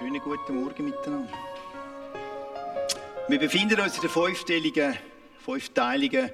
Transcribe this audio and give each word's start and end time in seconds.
Schönen 0.00 0.20
guten 0.22 0.54
Morgen 0.54 0.86
miteinander. 0.86 1.28
Wir 3.28 3.38
befinden 3.38 3.78
uns 3.80 3.96
in 3.96 4.00
der 4.00 4.08
fünfteiligen, 4.08 4.94
fünfteiligen 5.44 6.30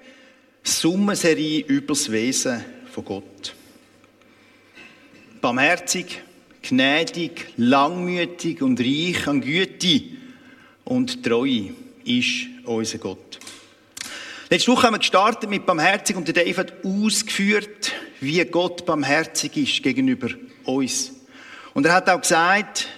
Summenserie 0.62 1.64
über 1.66 1.94
das 1.94 2.12
Wesen 2.12 2.64
von 2.92 3.04
Gott. 3.04 3.56
Barmherzig, 5.40 6.22
gnädig, 6.62 7.54
langmütig 7.56 8.62
und 8.62 8.78
reich 8.78 9.26
an 9.26 9.40
Güte 9.40 10.00
und 10.84 11.24
Treue 11.24 11.74
ist 12.04 12.46
unser 12.66 12.98
Gott. 12.98 13.40
Letzte 14.48 14.70
Woche 14.70 14.86
haben 14.86 14.94
wir 14.94 15.00
gestartet 15.00 15.50
mit 15.50 15.66
barmherzig 15.66 16.14
und 16.14 16.28
der 16.28 16.34
Dave 16.44 16.56
hat 16.56 16.84
ausgeführt, 16.84 17.90
wie 18.20 18.44
Gott 18.44 18.86
barmherzig 18.86 19.56
ist 19.56 19.82
gegenüber 19.82 20.28
uns. 20.64 21.14
Und 21.74 21.84
er 21.84 21.94
hat 21.94 22.08
auch 22.08 22.20
gesagt, 22.20 22.90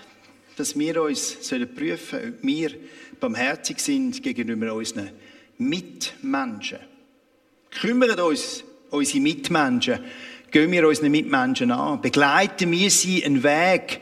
dass 0.58 0.76
wir 0.76 1.02
uns 1.02 1.46
sollen 1.46 1.72
prüfen 1.72 2.18
sollen, 2.18 2.34
ob 2.34 2.42
wir 2.42 2.70
barmherzig 3.20 3.78
sind 3.78 4.22
gegenüber 4.22 4.74
unseren 4.74 5.10
Mitmenschen. 5.58 6.78
Kümmern 7.70 8.18
uns 8.18 8.64
unsere 8.90 9.20
Mitmenschen, 9.20 10.00
gehen 10.50 10.72
wir 10.72 10.88
unseren 10.88 11.10
Mitmenschen 11.12 11.70
an, 11.70 12.00
begleiten 12.00 12.70
wir 12.72 12.90
sie 12.90 13.24
einen 13.24 13.42
Weg, 13.42 14.00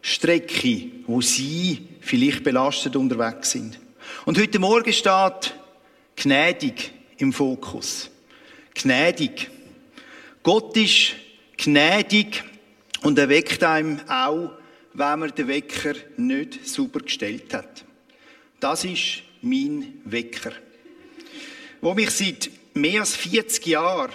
Strecke, 0.00 0.90
wo 1.06 1.20
sie 1.20 1.86
vielleicht 2.00 2.42
belastet 2.42 2.96
unterwegs 2.96 3.52
sind. 3.52 3.78
Und 4.24 4.38
heute 4.38 4.58
Morgen 4.58 4.92
steht 4.92 5.54
gnädig 6.16 6.92
im 7.18 7.32
Fokus. 7.32 8.10
Gnädig. 8.74 9.48
Gott 10.42 10.76
ist 10.76 11.12
gnädig 11.56 12.42
und 13.02 13.16
er 13.18 13.28
weckt 13.28 13.62
einem 13.62 14.00
auch, 14.08 14.50
wenn 14.94 15.18
man 15.18 15.34
den 15.34 15.48
Wecker 15.48 15.94
nicht 16.16 16.68
sauber 16.68 17.00
gestellt 17.00 17.54
hat. 17.54 17.84
Das 18.60 18.84
ist 18.84 19.22
mein 19.40 20.00
Wecker. 20.04 20.52
Wo 21.80 21.94
mich 21.94 22.10
seit 22.10 22.50
mehr 22.74 23.00
als 23.00 23.16
40 23.16 23.66
Jahren 23.66 24.12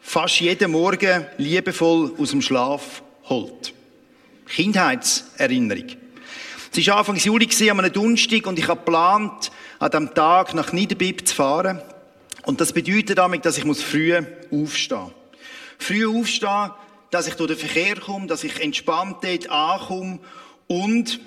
fast 0.00 0.40
jeden 0.40 0.72
Morgen 0.72 1.26
liebevoll 1.38 2.14
aus 2.18 2.30
dem 2.30 2.42
Schlaf 2.42 3.02
holt. 3.24 3.72
Kindheitserinnerung. 4.46 5.86
Es 6.74 6.86
war 6.86 6.98
Anfang 6.98 7.16
Juli 7.16 7.48
an 7.70 7.78
einem 7.80 7.92
Donnerstag 7.92 8.46
und 8.46 8.58
ich 8.58 8.68
habe 8.68 8.80
geplant, 8.80 9.50
an 9.78 9.90
diesem 9.90 10.14
Tag 10.14 10.54
nach 10.54 10.72
Niederbib 10.72 11.26
zu 11.26 11.34
fahren. 11.34 11.80
Und 12.44 12.60
das 12.60 12.72
bedeutet 12.72 13.18
damit, 13.18 13.44
dass 13.44 13.58
ich 13.58 13.64
früh 13.64 14.16
aufstehen 14.50 15.00
muss. 15.00 15.12
Früh 15.78 16.06
aufstehen, 16.06 16.70
dass 17.12 17.28
ich 17.28 17.34
durch 17.34 17.50
den 17.50 17.58
Verkehr 17.58 17.96
komme, 17.96 18.26
dass 18.26 18.42
ich 18.42 18.58
entspannt 18.60 19.18
dort 19.22 19.50
ankomme 19.50 20.18
und 20.66 21.20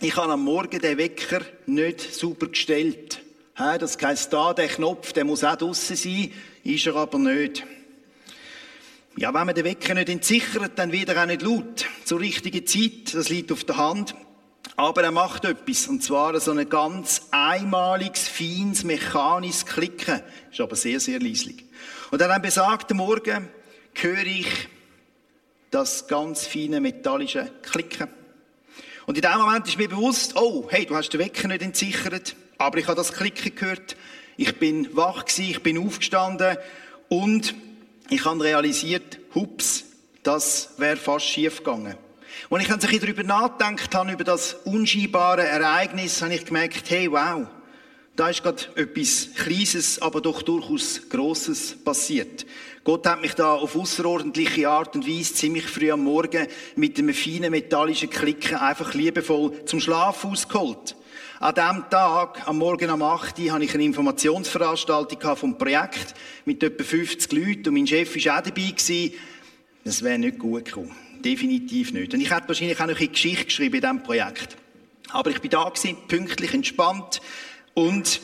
ich 0.00 0.16
habe 0.16 0.32
am 0.32 0.44
Morgen 0.44 0.78
den 0.78 0.96
Wecker 0.96 1.40
nicht 1.66 2.14
sauber 2.14 2.46
gestellt. 2.46 3.20
Das 3.56 3.98
heisst, 4.00 4.32
da, 4.32 4.54
der 4.54 4.68
Knopf, 4.68 5.12
der 5.12 5.24
muss 5.24 5.42
auch 5.42 5.56
draussen 5.56 5.96
sein, 5.96 6.30
ist 6.62 6.86
er 6.86 6.94
aber 6.94 7.18
nicht. 7.18 7.66
Ja, 9.16 9.34
wenn 9.34 9.46
man 9.46 9.56
den 9.56 9.64
Wecker 9.64 9.94
nicht 9.94 10.08
entsichert, 10.08 10.72
dann 10.76 10.92
wird 10.92 11.08
er 11.08 11.20
auch 11.20 11.26
nicht 11.26 11.42
laut. 11.42 11.84
Zur 12.04 12.20
richtigen 12.20 12.64
Zeit, 12.64 13.12
das 13.12 13.28
liegt 13.28 13.50
auf 13.50 13.64
der 13.64 13.76
Hand. 13.76 14.14
Aber 14.76 15.02
er 15.02 15.12
macht 15.12 15.44
etwas, 15.44 15.88
und 15.88 16.02
zwar 16.02 16.38
so 16.38 16.52
ein 16.52 16.68
ganz 16.68 17.22
einmaliges, 17.32 18.28
feines, 18.28 18.84
mechanisches 18.84 19.66
Klicken. 19.66 20.20
Ist 20.52 20.60
aber 20.60 20.76
sehr, 20.76 21.00
sehr 21.00 21.18
leislich. 21.18 21.64
Und 22.12 22.22
an 22.22 22.30
einem 22.30 22.42
besagten 22.42 22.96
Morgen 22.96 23.48
höre 23.94 24.26
ich 24.26 24.68
das 25.74 26.06
ganz 26.06 26.46
feine 26.46 26.80
metallische 26.80 27.50
Klicken. 27.62 28.08
Und 29.06 29.16
in 29.16 29.22
dem 29.22 29.38
Moment 29.38 29.66
ist 29.66 29.76
mir 29.76 29.88
bewusst, 29.88 30.36
oh, 30.36 30.68
hey, 30.70 30.86
du 30.86 30.94
hast 30.94 31.10
den 31.10 31.20
Wecker 31.20 31.48
nicht 31.48 31.62
entsichert, 31.62 32.36
aber 32.58 32.78
ich 32.78 32.86
habe 32.86 32.96
das 32.96 33.12
Klicken 33.12 33.54
gehört. 33.56 33.96
Ich 34.36 34.56
bin 34.58 34.96
wach 34.96 35.24
gewesen, 35.24 35.50
ich 35.50 35.62
bin 35.62 35.78
aufgestanden 35.78 36.56
und 37.08 37.54
ich 38.08 38.24
habe 38.24 38.44
realisiert, 38.44 39.18
hups, 39.34 39.84
das 40.22 40.74
wäre 40.78 40.96
fast 40.96 41.26
schief 41.26 41.58
gegangen. 41.58 41.96
Und 42.48 42.60
ich 42.60 42.70
ein 42.70 42.78
bisschen 42.78 43.00
darüber 43.00 43.24
nachgedacht 43.24 43.94
habe, 43.94 44.12
über 44.12 44.24
das 44.24 44.54
unscheinbare 44.64 45.42
Ereignis, 45.42 46.22
habe 46.22 46.34
ich 46.34 46.44
gemerkt, 46.44 46.88
hey, 46.88 47.10
wow, 47.10 47.48
da 48.14 48.28
ist 48.28 48.44
gerade 48.44 48.62
etwas 48.76 49.34
Kleines, 49.34 50.00
aber 50.00 50.20
doch 50.20 50.42
durchaus 50.42 51.08
Grosses 51.08 51.74
passiert. 51.84 52.46
Gott 52.84 53.06
hat 53.06 53.22
mich 53.22 53.32
da 53.32 53.54
auf 53.54 53.76
außerordentliche 53.76 54.68
Art 54.68 54.94
und 54.94 55.08
Weise 55.08 55.32
ziemlich 55.32 55.64
früh 55.64 55.90
am 55.90 56.04
Morgen 56.04 56.46
mit 56.76 56.98
einem 56.98 57.14
feinen 57.14 57.50
metallischen 57.50 58.10
Klicken 58.10 58.58
einfach 58.58 58.92
liebevoll 58.92 59.64
zum 59.64 59.80
Schlaf 59.80 60.22
ausgeholt. 60.26 60.94
An 61.40 61.54
diesem 61.54 61.88
Tag, 61.88 62.46
am 62.46 62.58
Morgen 62.58 62.90
um 62.90 63.02
8 63.02 63.38
Uhr, 63.38 63.52
hatte 63.52 63.64
ich 63.64 63.72
eine 63.72 63.84
Informationsveranstaltung 63.84 65.34
vom 65.34 65.56
Projekt 65.56 66.14
mit 66.44 66.62
etwa 66.62 66.84
50 66.84 67.32
Leuten 67.32 67.68
und 67.68 67.74
mein 67.74 67.86
Chef 67.86 68.14
war 68.26 68.38
auch 68.38 68.42
dabei. 68.42 68.74
Das 69.82 70.02
wäre 70.02 70.18
nicht 70.18 70.38
gut 70.38 70.66
gekommen. 70.66 70.94
Definitiv 71.24 71.90
nicht. 71.94 72.12
Und 72.12 72.20
ich 72.20 72.30
hätte 72.30 72.48
wahrscheinlich 72.48 72.78
auch 72.78 72.86
noch 72.86 72.98
eine 72.98 73.08
Geschichte 73.08 73.46
geschrieben 73.46 73.76
in 73.76 73.80
diesem 73.80 74.02
Projekt. 74.02 74.58
Aber 75.10 75.30
ich 75.30 75.40
bin 75.40 75.50
da 75.50 75.72
pünktlich, 76.06 76.52
entspannt 76.52 77.22
und 77.72 78.20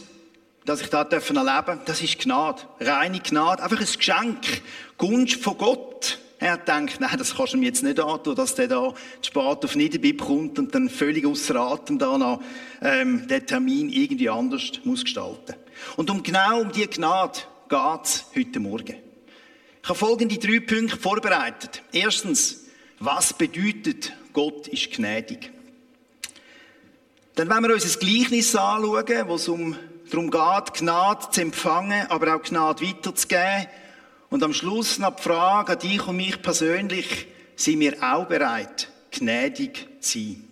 dass 0.64 0.82
ich 0.82 0.88
das 0.88 1.10
erleben 1.10 1.64
durfte, 1.66 1.82
das 1.86 2.02
ist 2.02 2.18
Gnade. 2.18 2.62
Reine 2.80 3.20
Gnade. 3.20 3.62
Einfach 3.62 3.80
ein 3.80 3.86
Geschenk. 3.86 4.62
Gunst 4.98 5.42
von 5.42 5.56
Gott. 5.56 6.18
Er 6.38 6.56
gedacht, 6.56 7.00
nein, 7.00 7.18
das 7.18 7.36
kannst 7.36 7.52
du 7.52 7.58
mir 7.58 7.66
jetzt 7.66 7.82
nicht 7.82 8.00
antun, 8.00 8.34
dass 8.34 8.54
der 8.54 8.66
da 8.66 8.94
spät 9.20 9.64
auf 9.64 9.76
Niederbib 9.76 10.22
kommt 10.22 10.58
und 10.58 10.74
dann 10.74 10.88
völlig 10.88 11.26
außer 11.26 11.54
Atem 11.56 11.98
da 11.98 12.16
noch, 12.16 12.42
ähm, 12.80 13.28
den 13.28 13.46
Termin 13.46 13.90
irgendwie 13.90 14.30
anders 14.30 14.72
muss 14.84 15.04
gestalten. 15.04 15.54
Und 15.96 16.08
um 16.08 16.22
genau 16.22 16.62
um 16.62 16.72
die 16.72 16.86
Gnade 16.86 17.40
geht's 17.68 18.24
heute 18.34 18.58
Morgen. 18.58 18.96
Ich 19.82 19.88
habe 19.88 19.98
folgende 19.98 20.38
drei 20.38 20.60
Punkte 20.60 20.96
vorbereitet. 20.96 21.82
Erstens, 21.92 22.64
was 22.98 23.34
bedeutet, 23.34 24.12
Gott 24.32 24.66
ist 24.68 24.90
gnädig? 24.92 25.52
Dann 27.34 27.48
wenn 27.50 27.62
wir 27.62 27.74
uns 27.74 27.84
ein 27.84 28.00
Gleichnis 28.00 28.54
anschauen, 28.56 29.28
wo 29.28 29.34
es 29.34 29.48
um, 29.48 29.76
darum 30.10 30.30
geht, 30.30 30.74
Gnade 30.74 31.30
zu 31.30 31.40
empfangen, 31.40 32.06
aber 32.08 32.36
auch 32.36 32.42
Gnade 32.42 32.84
weiterzugeben, 32.86 33.66
und 34.30 34.44
am 34.44 34.52
Schluss 34.52 34.98
noch 34.98 35.16
die 35.16 35.22
Frage 35.22 35.72
an 35.72 35.78
dich 35.80 36.06
und 36.06 36.16
mich 36.16 36.40
persönlich, 36.40 37.26
sind 37.56 37.80
wir 37.80 37.96
auch 38.00 38.26
bereit, 38.26 38.88
gnädig 39.10 39.88
zu 40.00 40.18
sein? 40.18 40.44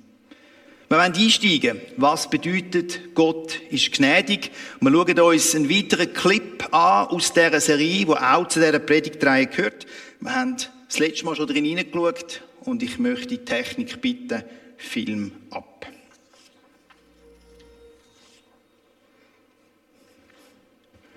Wir 0.89 0.99
wollen 0.99 1.15
einsteigen. 1.15 1.81
Was 1.97 2.29
bedeutet, 2.29 3.15
Gott 3.15 3.61
ist 3.71 3.93
gnädig? 3.93 4.51
Wir 4.81 4.91
schauen 4.91 5.21
uns 5.21 5.55
einen 5.55 5.71
weiteren 5.71 6.13
Clip 6.13 6.75
an 6.75 7.09
aus 7.09 7.33
dieser 7.33 7.61
Serie, 7.61 8.07
die 8.07 8.09
auch 8.09 8.49
zu 8.49 8.59
dieser 8.59 8.79
Predigtreihe 8.79 9.47
gehört. 9.47 9.87
Wir 10.21 10.35
haben 10.35 10.57
das 10.89 10.99
letzte 10.99 11.27
Mal 11.27 11.37
schon 11.37 11.47
drin 11.47 11.65
hineingeschaut 11.67 12.43
und 12.65 12.83
ich 12.83 12.99
möchte 12.99 13.29
die 13.29 13.45
Technik 13.45 14.01
bitten, 14.01 14.43
Film 14.79 15.33
ab. 15.51 15.87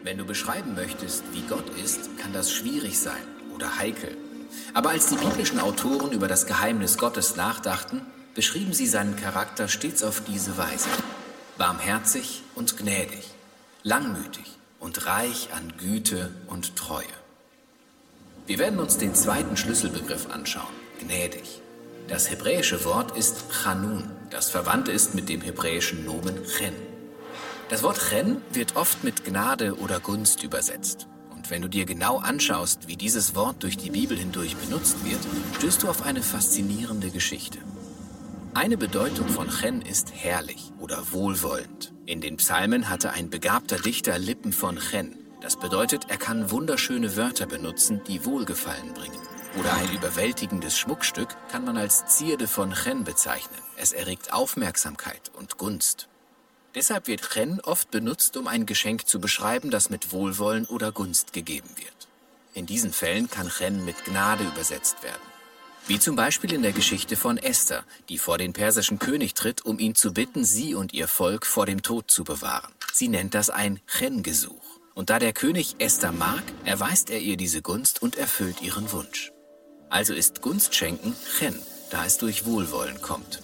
Wenn 0.03 0.17
du 0.17 0.25
beschreiben 0.25 0.73
möchtest, 0.73 1.23
wie 1.31 1.41
Gott 1.41 1.69
ist, 1.84 2.17
kann 2.17 2.34
das 2.34 2.51
schwierig 2.51 3.00
sein 3.00 3.22
oder 3.53 3.78
heikel. 3.78 4.17
Aber 4.73 4.89
als 4.89 5.07
die 5.07 5.16
biblischen 5.16 5.59
Autoren 5.59 6.12
über 6.12 6.28
das 6.28 6.47
Geheimnis 6.47 6.97
Gottes 6.97 7.35
nachdachten, 7.35 8.01
beschrieben 8.34 8.73
sie 8.73 8.88
seinen 8.88 9.16
Charakter 9.16 9.67
stets 9.67 10.03
auf 10.03 10.23
diese 10.23 10.57
Weise. 10.57 10.90
Barmherzig 11.57 12.41
und 12.56 12.78
gnädig, 12.78 13.29
langmütig 13.84 14.45
und 14.79 15.05
reich 15.05 15.49
an 15.53 15.73
Güte 15.78 16.31
und 16.47 16.76
Treue. 16.76 17.05
Wir 18.47 18.58
werden 18.58 18.79
uns 18.79 18.97
den 18.97 19.14
zweiten 19.14 19.55
Schlüsselbegriff 19.55 20.29
anschauen, 20.31 20.73
gnädig. 20.99 21.61
Das 22.08 22.31
hebräische 22.31 22.84
Wort 22.85 23.16
ist 23.16 23.46
Chanun, 23.52 24.09
das 24.31 24.49
verwandt 24.49 24.90
ist 24.90 25.14
mit 25.14 25.29
dem 25.29 25.41
hebräischen 25.41 26.03
Nomen 26.05 26.43
Chen. 26.46 26.73
Das 27.72 27.84
Wort 27.84 28.02
Chen 28.09 28.41
wird 28.52 28.76
oft 28.76 29.02
mit 29.06 29.23
Gnade 29.23 29.78
oder 29.78 30.02
Gunst 30.02 30.44
übersetzt. 30.44 31.08
Und 31.34 31.50
wenn 31.50 31.62
du 31.62 31.70
dir 31.70 31.85
genau 31.85 32.18
anschaust, 32.18 32.90
wie 32.90 32.97
dieses 32.97 33.34
Wort 33.34 33.64
durch 33.64 33.78
die 33.78 33.91
Bibel 33.91 34.18
hindurch 34.18 34.58
benutzt 34.58 35.06
wird, 35.06 35.22
stößt 35.56 35.84
du 35.84 35.90
auf 35.90 36.03
eine 36.03 36.22
faszinierende 36.22 37.12
Geschichte. 37.12 37.59
Eine 38.53 38.76
Bedeutung 38.76 39.29
von 39.29 39.47
Chen 39.50 39.82
ist 39.82 40.12
herrlich 40.14 40.73
oder 40.79 41.14
wohlwollend. 41.14 41.94
In 42.06 42.20
den 42.20 42.35
Psalmen 42.35 42.90
hatte 42.90 43.12
ein 43.12 43.29
begabter 43.29 43.78
Dichter 43.78 44.20
Lippen 44.20 44.52
von 44.52 44.78
Chen. 44.78 45.16
Das 45.40 45.56
bedeutet, 45.56 46.08
er 46.09 46.17
kann 46.17 46.52
wunderschöne 46.52 47.16
Wörter 47.16 47.46
benutzen, 47.46 48.02
die 48.06 48.26
Wohlgefallen 48.26 48.94
bringen. 48.94 49.22
Oder 49.58 49.74
ein 49.76 49.96
überwältigendes 49.96 50.78
Schmuckstück 50.78 51.29
kann 51.50 51.64
man 51.64 51.78
als 51.78 52.06
Zierde 52.08 52.50
von 52.50 52.74
Chen 52.74 53.06
bezeichnen. 53.06 53.59
Es 53.78 53.94
erregt 53.94 54.34
Aufmerksamkeit 54.34 55.32
und 55.40 55.58
Gunst. 55.58 56.09
Deshalb 56.73 57.08
wird 57.08 57.29
Chen 57.34 57.59
oft 57.62 57.91
benutzt, 57.91 58.38
um 58.38 58.47
ein 58.47 58.66
Geschenk 58.66 59.08
zu 59.08 59.20
beschreiben, 59.20 59.72
das 59.72 59.90
mit 59.90 60.12
Wohlwollen 60.12 60.66
oder 60.66 60.91
Gunst 60.91 61.34
gegeben 61.34 61.70
wird. 61.76 62.08
In 62.53 62.66
diesen 62.66 62.94
Fällen 62.94 63.29
kann 63.29 63.50
Chen 63.50 63.84
mit 63.84 64.06
Gnade 64.06 64.44
übersetzt 64.44 65.03
werden. 65.03 65.22
Wie 65.88 66.00
zum 66.00 66.16
Beispiel 66.16 66.53
in 66.53 66.62
der 66.62 66.73
Geschichte 66.73 67.18
von 67.18 67.38
Esther, 67.38 67.84
die 68.08 68.18
vor 68.18 68.38
den 68.38 68.53
persischen 68.53 69.00
König 69.00 69.34
tritt, 69.34 69.66
um 69.66 69.79
ihn 69.79 69.96
zu 69.96 70.14
bitten, 70.14 70.46
sie 70.46 70.76
und 70.76 70.94
ihr 70.94 71.08
Volk 71.08 71.46
vor 71.46 71.66
dem 71.66 71.82
Tod 71.82 72.09
zu 72.12 72.23
bewahren. 72.23 72.72
Sie 72.94 73.08
nennt 73.08 73.34
das 73.34 73.50
ein 73.50 73.79
Chen-Gesuch. 73.88 74.79
Und 74.94 75.09
da 75.09 75.20
der 75.20 75.34
König 75.34 75.76
Esther 75.79 76.12
mag, 76.12 76.44
erweist 76.66 77.09
er 77.09 77.20
ihr 77.20 77.35
diese 77.35 77.62
Gunst 77.62 78.02
und 78.02 78.16
erfüllt 78.16 78.62
ihren 78.62 78.91
Wunsch. 78.91 79.32
Also 79.90 80.14
ist 80.14 80.41
Gunstschenken 80.41 81.16
Chen, 81.38 81.59
da 81.90 82.06
es 82.06 82.17
durch 82.17 82.46
Wohlwollen 82.46 83.02
kommt. 83.02 83.41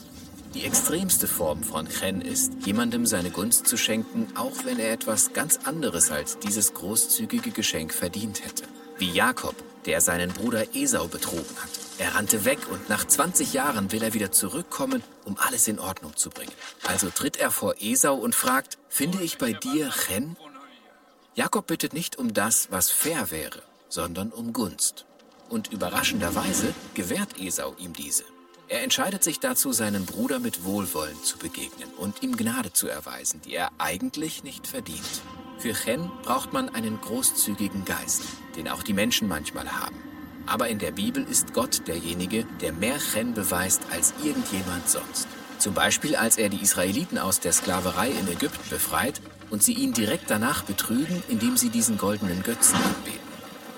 Die 0.57 0.65
extremste 0.65 1.27
Form 1.27 1.61
von 1.61 1.87
Chen 1.87 2.19
ist, 2.19 2.51
jemandem 2.65 3.05
seine 3.05 3.29
Gunst 3.29 3.67
zu 3.67 3.77
schenken, 3.77 4.27
auch 4.35 4.65
wenn 4.65 4.79
er 4.79 4.91
etwas 4.91 5.31
ganz 5.33 5.59
anderes 5.65 6.09
als 6.09 6.39
dieses 6.39 6.73
großzügige 6.73 7.51
Geschenk 7.51 7.93
verdient 7.93 8.43
hätte. 8.43 8.63
Wie 8.97 9.11
Jakob, 9.11 9.53
der 9.85 10.01
seinen 10.01 10.33
Bruder 10.33 10.73
Esau 10.73 11.07
betrogen 11.09 11.55
hat. 11.61 11.69
Er 11.99 12.15
rannte 12.15 12.43
weg 12.43 12.57
und 12.71 12.89
nach 12.89 13.05
20 13.05 13.53
Jahren 13.53 13.91
will 13.91 14.01
er 14.01 14.15
wieder 14.15 14.31
zurückkommen, 14.31 15.03
um 15.25 15.37
alles 15.37 15.67
in 15.67 15.77
Ordnung 15.77 16.17
zu 16.17 16.31
bringen. 16.31 16.53
Also 16.87 17.11
tritt 17.11 17.37
er 17.37 17.51
vor 17.51 17.75
Esau 17.79 18.15
und 18.15 18.33
fragt, 18.33 18.79
finde 18.89 19.21
ich 19.21 19.37
bei 19.37 19.53
dir 19.53 19.91
Chen? 19.91 20.37
Jakob 21.35 21.67
bittet 21.67 21.93
nicht 21.93 22.15
um 22.17 22.33
das, 22.33 22.69
was 22.71 22.89
fair 22.89 23.29
wäre, 23.29 23.61
sondern 23.89 24.31
um 24.31 24.53
Gunst. 24.53 25.05
Und 25.49 25.71
überraschenderweise 25.71 26.73
gewährt 26.95 27.39
Esau 27.39 27.75
ihm 27.77 27.93
diese. 27.93 28.23
Er 28.69 28.83
entscheidet 28.83 29.23
sich 29.23 29.39
dazu, 29.39 29.71
seinem 29.71 30.05
Bruder 30.05 30.39
mit 30.39 30.65
Wohlwollen 30.65 31.23
zu 31.23 31.37
begegnen 31.37 31.89
und 31.97 32.21
ihm 32.21 32.35
Gnade 32.35 32.73
zu 32.73 32.89
erweisen, 32.89 33.39
die 33.45 33.55
er 33.55 33.71
eigentlich 33.77 34.43
nicht 34.43 34.67
verdient. 34.67 35.21
Für 35.57 35.73
Chen 35.73 36.11
braucht 36.23 36.51
man 36.51 36.67
einen 36.69 36.99
großzügigen 36.99 37.85
Geist, 37.85 38.23
den 38.57 38.67
auch 38.67 38.83
die 38.83 38.93
Menschen 38.93 39.29
manchmal 39.29 39.71
haben. 39.71 39.95
Aber 40.45 40.67
in 40.67 40.79
der 40.79 40.91
Bibel 40.91 41.23
ist 41.23 41.53
Gott 41.53 41.87
derjenige, 41.87 42.45
der 42.61 42.73
mehr 42.73 42.99
Chen 42.99 43.33
beweist 43.33 43.83
als 43.89 44.13
irgendjemand 44.21 44.89
sonst. 44.89 45.27
Zum 45.59 45.73
Beispiel, 45.73 46.17
als 46.17 46.37
er 46.37 46.49
die 46.49 46.61
Israeliten 46.61 47.17
aus 47.17 47.39
der 47.39 47.53
Sklaverei 47.53 48.09
in 48.11 48.27
Ägypten 48.27 48.69
befreit 48.69 49.21
und 49.49 49.63
sie 49.63 49.73
ihn 49.73 49.93
direkt 49.93 50.29
danach 50.29 50.63
betrügen, 50.63 51.23
indem 51.29 51.55
sie 51.55 51.69
diesen 51.69 51.97
goldenen 51.97 52.43
Götzen 52.43 52.75
anbeten. 52.75 53.26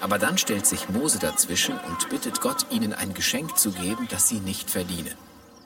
Aber 0.01 0.17
dann 0.17 0.37
stellt 0.37 0.65
sich 0.65 0.89
Mose 0.89 1.19
dazwischen 1.19 1.77
und 1.77 2.09
bittet 2.09 2.41
Gott, 2.41 2.65
ihnen 2.69 2.93
ein 2.93 3.13
Geschenk 3.13 3.57
zu 3.57 3.71
geben, 3.71 4.07
das 4.09 4.29
sie 4.29 4.39
nicht 4.39 4.69
verdienen. 4.69 5.15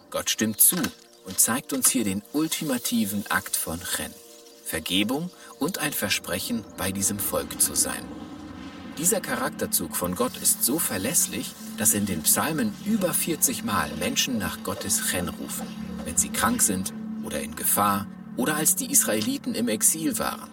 Gott 0.10 0.30
stimmt 0.30 0.60
zu 0.60 0.78
und 1.26 1.40
zeigt 1.40 1.74
uns 1.74 1.90
hier 1.90 2.04
den 2.04 2.22
ultimativen 2.34 3.26
Akt 3.30 3.56
von 3.56 3.80
Chen. 3.80 4.12
Vergebung 4.66 5.30
und 5.60 5.78
ein 5.78 5.94
Versprechen, 5.94 6.64
bei 6.78 6.92
diesem 6.92 7.20
Volk 7.20 7.62
zu 7.62 7.76
sein. 7.76 8.04
Dieser 8.98 9.22
Charakterzug 9.22 9.96
von 9.96 10.16
Gott 10.16 10.38
ist 10.38 10.64
so 10.64 10.78
verlässlich, 10.78 11.54
dass 11.78 11.94
in 11.94 12.06
den 12.06 12.22
Psalmen 12.24 12.74
über 12.86 13.14
40 13.14 13.64
Mal 13.64 13.90
Menschen 13.98 14.38
nach 14.38 14.64
Gottes 14.64 15.10
Chen 15.10 15.30
rufen, 15.30 15.68
wenn 16.06 16.18
sie 16.18 16.30
krank 16.30 16.62
sind 16.62 16.94
oder 17.24 17.42
in 17.42 17.56
Gefahr 17.56 18.08
oder 18.38 18.56
als 18.56 18.76
die 18.76 18.92
Israeliten 18.92 19.56
im 19.56 19.68
Exil 19.68 20.18
waren. 20.20 20.53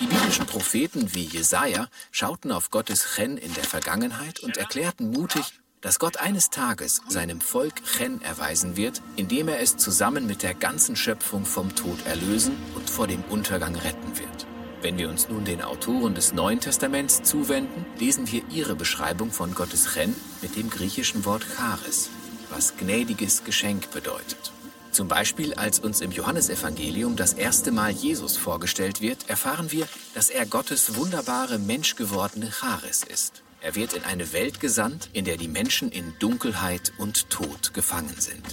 Die 0.00 0.06
biblischen 0.06 0.46
Propheten 0.46 1.14
wie 1.14 1.22
Jesaja 1.22 1.86
schauten 2.10 2.50
auf 2.50 2.70
Gottes 2.70 3.14
Chen 3.14 3.36
in 3.36 3.54
der 3.54 3.62
Vergangenheit 3.62 4.40
und 4.40 4.56
erklärten 4.56 5.10
mutig, 5.10 5.60
dass 5.82 6.00
Gott 6.00 6.16
eines 6.16 6.50
Tages 6.50 7.02
seinem 7.08 7.40
Volk 7.40 7.74
Chen 7.84 8.20
erweisen 8.20 8.76
wird, 8.76 9.02
indem 9.14 9.46
er 9.46 9.60
es 9.60 9.76
zusammen 9.76 10.26
mit 10.26 10.42
der 10.42 10.54
ganzen 10.54 10.96
Schöpfung 10.96 11.44
vom 11.44 11.76
Tod 11.76 12.04
erlösen 12.06 12.56
und 12.74 12.90
vor 12.90 13.06
dem 13.06 13.22
Untergang 13.28 13.76
retten 13.76 14.18
wird. 14.18 14.46
Wenn 14.82 14.98
wir 14.98 15.08
uns 15.08 15.28
nun 15.28 15.44
den 15.44 15.62
Autoren 15.62 16.14
des 16.14 16.32
Neuen 16.32 16.58
Testaments 16.58 17.22
zuwenden, 17.22 17.86
lesen 17.98 18.30
wir 18.32 18.42
ihre 18.50 18.74
Beschreibung 18.74 19.30
von 19.30 19.54
Gottes 19.54 19.94
Chen 19.94 20.16
mit 20.42 20.56
dem 20.56 20.70
griechischen 20.70 21.24
Wort 21.24 21.46
Charis, 21.56 22.10
was 22.50 22.76
gnädiges 22.76 23.44
Geschenk 23.44 23.92
bedeutet. 23.92 24.53
Zum 24.94 25.08
Beispiel, 25.08 25.54
als 25.54 25.80
uns 25.80 26.00
im 26.00 26.12
Johannesevangelium 26.12 27.16
das 27.16 27.32
erste 27.32 27.72
Mal 27.72 27.90
Jesus 27.90 28.36
vorgestellt 28.36 29.00
wird, 29.00 29.28
erfahren 29.28 29.72
wir, 29.72 29.88
dass 30.14 30.30
er 30.30 30.46
Gottes 30.46 30.94
wunderbare 30.94 31.58
menschgewordene 31.58 32.52
Charis 32.52 33.02
ist. 33.02 33.42
Er 33.60 33.74
wird 33.74 33.94
in 33.94 34.04
eine 34.04 34.32
Welt 34.32 34.60
gesandt, 34.60 35.10
in 35.12 35.24
der 35.24 35.36
die 35.36 35.48
Menschen 35.48 35.90
in 35.90 36.14
Dunkelheit 36.20 36.92
und 36.96 37.28
Tod 37.28 37.74
gefangen 37.74 38.14
sind. 38.18 38.44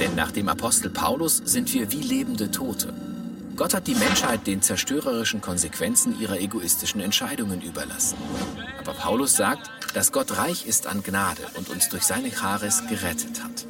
Denn 0.00 0.16
nach 0.16 0.32
dem 0.32 0.48
Apostel 0.48 0.90
Paulus 0.90 1.40
sind 1.44 1.72
wir 1.72 1.92
wie 1.92 2.02
lebende 2.02 2.50
Tote. 2.50 2.92
Gott 3.54 3.72
hat 3.72 3.86
die 3.86 3.94
Menschheit 3.94 4.48
den 4.48 4.62
zerstörerischen 4.62 5.42
Konsequenzen 5.42 6.20
ihrer 6.20 6.40
egoistischen 6.40 7.00
Entscheidungen 7.02 7.62
überlassen. 7.62 8.18
Aber 8.80 8.94
Paulus 8.94 9.36
sagt, 9.36 9.70
dass 9.94 10.10
Gott 10.10 10.38
reich 10.38 10.66
ist 10.66 10.88
an 10.88 11.04
Gnade 11.04 11.42
und 11.54 11.68
uns 11.68 11.88
durch 11.88 12.02
seine 12.02 12.32
Charis 12.32 12.82
gerettet 12.88 13.44
hat. 13.44 13.64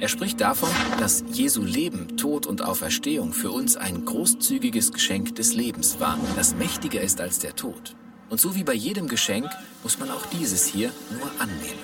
Er 0.00 0.08
spricht 0.08 0.40
davon, 0.40 0.70
dass 1.00 1.24
Jesu 1.32 1.64
Leben, 1.64 2.16
Tod 2.16 2.46
und 2.46 2.62
Auferstehung 2.62 3.32
für 3.32 3.50
uns 3.50 3.76
ein 3.76 4.04
großzügiges 4.04 4.92
Geschenk 4.92 5.34
des 5.34 5.54
Lebens 5.54 5.98
war, 5.98 6.18
das 6.36 6.54
mächtiger 6.54 7.00
ist 7.00 7.20
als 7.20 7.40
der 7.40 7.56
Tod. 7.56 7.96
Und 8.28 8.40
so 8.40 8.54
wie 8.54 8.62
bei 8.62 8.74
jedem 8.74 9.08
Geschenk 9.08 9.50
muss 9.82 9.98
man 9.98 10.10
auch 10.10 10.26
dieses 10.26 10.66
hier 10.66 10.92
nur 11.10 11.28
annehmen. 11.40 11.82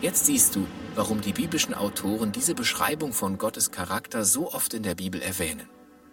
Jetzt 0.00 0.26
siehst 0.26 0.54
du, 0.54 0.66
warum 0.94 1.20
die 1.20 1.32
biblischen 1.32 1.74
Autoren 1.74 2.30
diese 2.30 2.54
Beschreibung 2.54 3.12
von 3.12 3.36
Gottes 3.36 3.72
Charakter 3.72 4.24
so 4.24 4.52
oft 4.52 4.72
in 4.72 4.84
der 4.84 4.94
Bibel 4.94 5.20
erwähnen. 5.20 5.68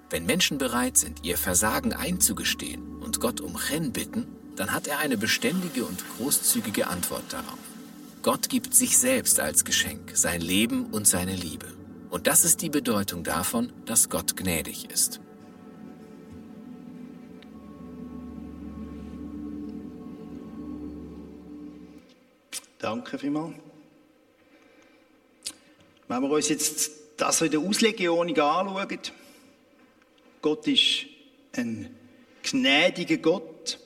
Wenn 0.10 0.26
Menschen 0.26 0.58
bereit 0.58 0.98
sind, 0.98 1.24
ihr 1.24 1.38
Versagen 1.38 1.94
einzugestehen 1.94 2.98
und 2.98 3.20
Gott 3.20 3.42
um 3.42 3.58
Chen 3.58 3.92
bitten, 3.92 4.26
dann 4.56 4.72
hat 4.74 4.88
er 4.88 5.00
eine 5.00 5.18
beständige 5.18 5.86
und 5.86 6.04
großzügige 6.18 6.88
Antwort 6.88 7.26
darauf. 7.30 7.67
Gott 8.22 8.50
gibt 8.50 8.74
sich 8.74 8.98
selbst 8.98 9.40
als 9.40 9.64
Geschenk, 9.64 10.12
sein 10.16 10.42
Leben 10.42 10.88
und 10.88 11.08
seine 11.08 11.36
Liebe. 11.36 11.68
Und 12.10 12.28
das 12.28 12.46
ist 12.46 12.62
die 12.62 12.70
Bedeutung 12.70 13.24
davon, 13.24 13.72
dass 13.86 14.10
Gott 14.10 14.36
gnädig 14.36 14.90
ist. 14.90 15.20
Danke 22.80 23.18
vielmals. 23.18 23.56
Wenn 26.08 26.22
wir 26.22 26.30
uns 26.30 26.48
jetzt 26.50 26.92
das 27.18 27.42
in 27.42 27.52
der 27.52 27.60
Auslegung 27.60 28.20
anschauen, 28.20 29.00
Gott 30.42 30.68
ist 30.68 31.08
ein 31.54 31.94
gnädiger 32.44 33.18
Gott 33.18 33.80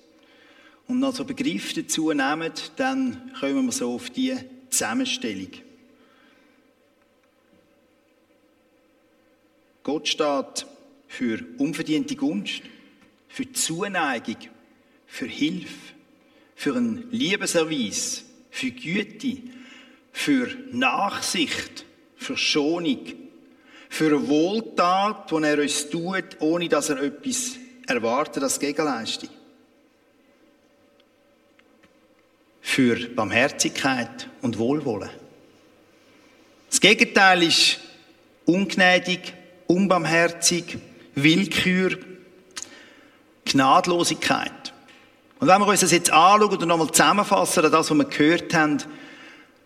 und 0.92 1.00
noch 1.00 1.16
so 1.16 1.24
Begriffe 1.24 1.82
dazu 1.82 2.12
nehmen, 2.12 2.52
dann 2.76 3.32
kommen 3.40 3.66
wir 3.66 3.72
so 3.72 3.94
auf 3.94 4.10
die 4.10 4.36
Zusammenstellung. 4.70 5.52
Gott 9.84 10.10
steht 10.10 10.68
für 11.08 11.40
unverdiente 11.58 12.16
Gunst, 12.16 12.62
für 13.30 13.52
Zuneigung, 13.54 14.36
für 15.08 15.26
Hilfe, 15.26 15.94
für 16.56 16.76
ein 16.76 17.06
Liebeserweis, 17.10 18.26
für 18.50 18.72
Güte, 18.72 19.38
für 20.12 20.50
Nachsicht, 20.72 21.86
für 22.18 22.36
Schonung, 22.36 23.14
für 23.90 24.08
eine 24.08 24.28
Wohltat, 24.28 25.32
die 25.32 25.44
er 25.44 25.60
uns 25.60 25.90
tut, 25.90 26.40
ohne 26.40 26.68
dass 26.68 26.90
er 26.90 27.02
etwas 27.02 27.56
erwartet 27.88 28.44
als 28.44 28.60
Gegenleistung. 28.60 29.30
Für 32.74 32.96
Barmherzigkeit 32.96 34.30
und 34.42 34.58
Wohlwollen. 34.58 35.10
Das 36.70 36.80
Gegenteil 36.80 37.44
ist 37.44 37.80
ungnädig, 38.46 39.34
unbarmherzig, 39.68 40.78
Willkür, 41.14 41.98
Gnadlosigkeit. 43.44 44.72
Und 45.42 45.50
wenn 45.50 45.60
wir 45.60 45.68
uns 45.68 45.82
das 45.82 45.92
jetzt 45.92 46.12
anschauen 46.12 46.60
und 46.60 46.66
nochmal 46.66 46.90
zusammenfassen, 46.92 47.64
das, 47.64 47.74
was 47.74 47.94
wir 47.94 48.06
gehört 48.06 48.54
haben, 48.54 48.78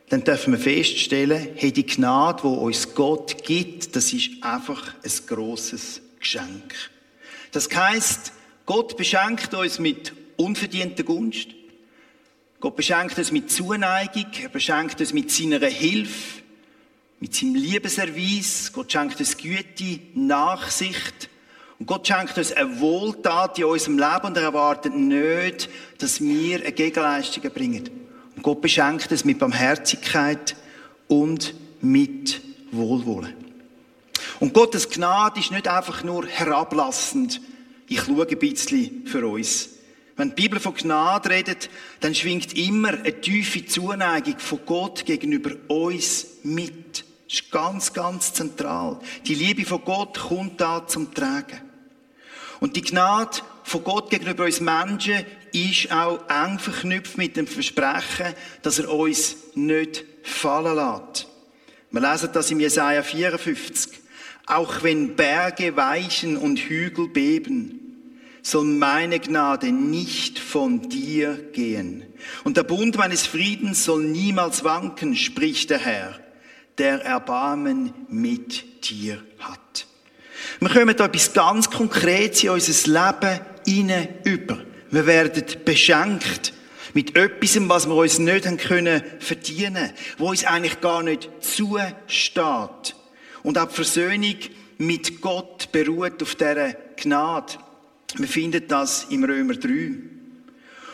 dann 0.10 0.24
dürfen 0.24 0.54
wir 0.54 0.60
feststellen, 0.60 1.50
hey, 1.58 1.72
die 1.72 1.86
Gnade, 1.86 2.42
die 2.42 2.48
uns 2.48 2.96
Gott 2.96 3.44
gibt, 3.44 3.96
das 3.96 4.14
ist 4.14 4.32
einfach 4.42 4.96
ein 5.04 5.28
grosses 5.28 6.02
Geschenk. 6.20 6.74
Das 7.52 7.70
heißt, 7.72 8.32
Gott 8.66 8.98
beschenkt 8.98 9.54
uns 9.54 9.78
mit 9.78 10.12
unverdienter 10.38 11.04
Gunst. 11.04 11.50
Gott 12.60 12.76
beschenkt 12.76 13.18
uns 13.18 13.32
mit 13.32 13.52
Zuneigung. 13.52 14.28
Er 14.42 14.50
beschenkt 14.50 15.00
uns 15.00 15.14
mit 15.14 15.30
seiner 15.30 15.66
Hilfe, 15.68 16.42
mit 17.20 17.36
seinem 17.36 17.56
Liebeserweis. 17.56 18.72
Gott 18.74 18.92
schenkt 18.92 19.20
uns 19.20 19.38
Güte, 19.38 20.00
Nachsicht. 20.14 21.30
Und 21.78 21.86
Gott 21.88 22.08
schenkt 22.08 22.38
uns 22.38 22.54
eine 22.54 22.80
Wohltat 22.80 23.60
in 23.60 23.66
unserem 23.66 24.00
Leben 24.00 24.24
und 24.24 24.38
er 24.38 24.44
erwartet 24.44 24.96
nicht, 24.96 25.70
dass 25.98 26.22
wir 26.22 26.62
eine 26.62 26.72
Gegenleistung 26.72 27.44
bringen. 27.52 27.90
Und 28.36 28.44
Gott 28.44 28.62
beschenkt 28.62 29.12
uns 29.12 29.26
mit 29.26 29.40
Barmherzigkeit 29.40 30.56
und 31.08 31.54
mit 31.82 32.42
Wohlwollen. 32.72 33.34
Und 34.40 34.54
Gottes 34.54 34.90
Gnade 34.90 35.40
ist 35.40 35.52
nicht 35.52 35.68
einfach 35.68 36.04
nur 36.04 36.26
herablassend, 36.28 37.42
ich 37.88 38.02
schaue 38.02 38.28
ein 38.28 38.40
bisschen 38.40 39.06
für 39.06 39.28
uns. 39.28 39.70
Wenn 40.18 40.30
die 40.30 40.44
Bibel 40.44 40.60
von 40.60 40.74
Gnade 40.74 41.30
redet, 41.30 41.70
dann 42.00 42.16
schwingt 42.16 42.58
immer 42.58 42.90
eine 42.94 43.20
tiefe 43.20 43.66
Zuneigung 43.66 44.40
von 44.40 44.60
Gott 44.66 45.06
gegenüber 45.06 45.52
uns 45.68 46.28
mit. 46.44 47.04
Das 47.28 47.40
ist 47.40 47.52
ganz, 47.52 47.92
ganz 47.92 48.34
zentral. 48.34 49.00
Die 49.26 49.36
Liebe 49.36 49.66
von 49.66 49.84
Gott 49.84 50.18
kommt 50.18 50.62
da 50.62 50.88
zum 50.88 51.14
Tragen. 51.14 51.60
Und 52.62 52.78
die 52.78 52.82
Gnade 52.82 53.40
von 53.64 53.84
Gott 53.84 54.10
gegenüber 54.10 54.46
uns 54.46 54.62
Menschen 54.62 55.26
ist 55.52 55.92
auch 55.92 56.20
eng 56.30 56.60
verknüpft 56.60 57.18
mit 57.18 57.36
dem 57.36 57.48
Versprechen, 57.48 58.34
dass 58.62 58.80
er 58.80 58.90
uns 58.92 59.36
nicht 59.56 60.06
fallen 60.24 60.76
lässt. 60.76 61.28
Wir 61.92 62.02
lesen 62.02 62.30
das 62.32 62.52
im 62.52 62.60
Jesaja 62.60 63.04
54. 63.04 63.92
Auch 64.46 64.84
wenn 64.84 65.16
Berge 65.16 65.76
weichen 65.76 66.38
und 66.38 66.60
Hügel 66.60 67.10
beben, 67.10 67.85
soll 68.46 68.66
meine 68.66 69.20
Gnade 69.20 69.72
nicht 69.72 70.38
von 70.38 70.88
dir 70.88 71.34
gehen. 71.52 72.06
Und 72.44 72.58
der 72.58 72.64
Bund 72.64 72.96
meines 72.96 73.26
Friedens 73.26 73.86
soll 73.86 74.04
niemals 74.04 74.64
wanken, 74.64 75.16
spricht 75.16 75.72
der 75.72 75.80
Herr, 75.80 76.20
der 76.78 77.04
Erbarmen 77.04 77.92
mit 78.08 78.88
dir 78.88 79.18
hat. 79.40 79.88
Wir 80.60 80.70
kommen 80.70 80.96
da 80.96 81.06
etwas 81.06 81.34
ganz 81.34 81.72
Konkretes 81.72 82.44
in 82.44 82.52
unser 82.52 82.92
Leben 82.92 83.40
hinein 83.66 84.10
über. 84.24 84.60
Wir 84.92 85.08
werden 85.08 85.44
beschenkt 85.66 86.54
mit 86.94 87.18
etwas, 87.18 87.58
was 87.68 87.88
wir 87.88 87.96
uns 87.96 88.20
nicht 88.20 88.46
haben 88.46 88.58
können 88.58 89.02
verdienen, 89.20 89.92
wo 90.20 90.30
uns 90.30 90.46
eigentlich 90.46 90.82
gar 90.82 91.02
nicht 91.02 91.32
zusteht. 91.40 92.96
Und 93.42 93.58
auch 93.58 93.68
die 93.70 93.76
Versöhnung 93.76 94.36
mit 94.78 95.20
Gott 95.20 95.72
beruht 95.72 96.22
auf 96.22 96.36
dieser 96.36 96.74
Gnade. 96.96 97.65
Wir 98.18 98.28
finden 98.28 98.64
das 98.68 99.08
im 99.10 99.24
Römer 99.24 99.56
3. 99.56 99.92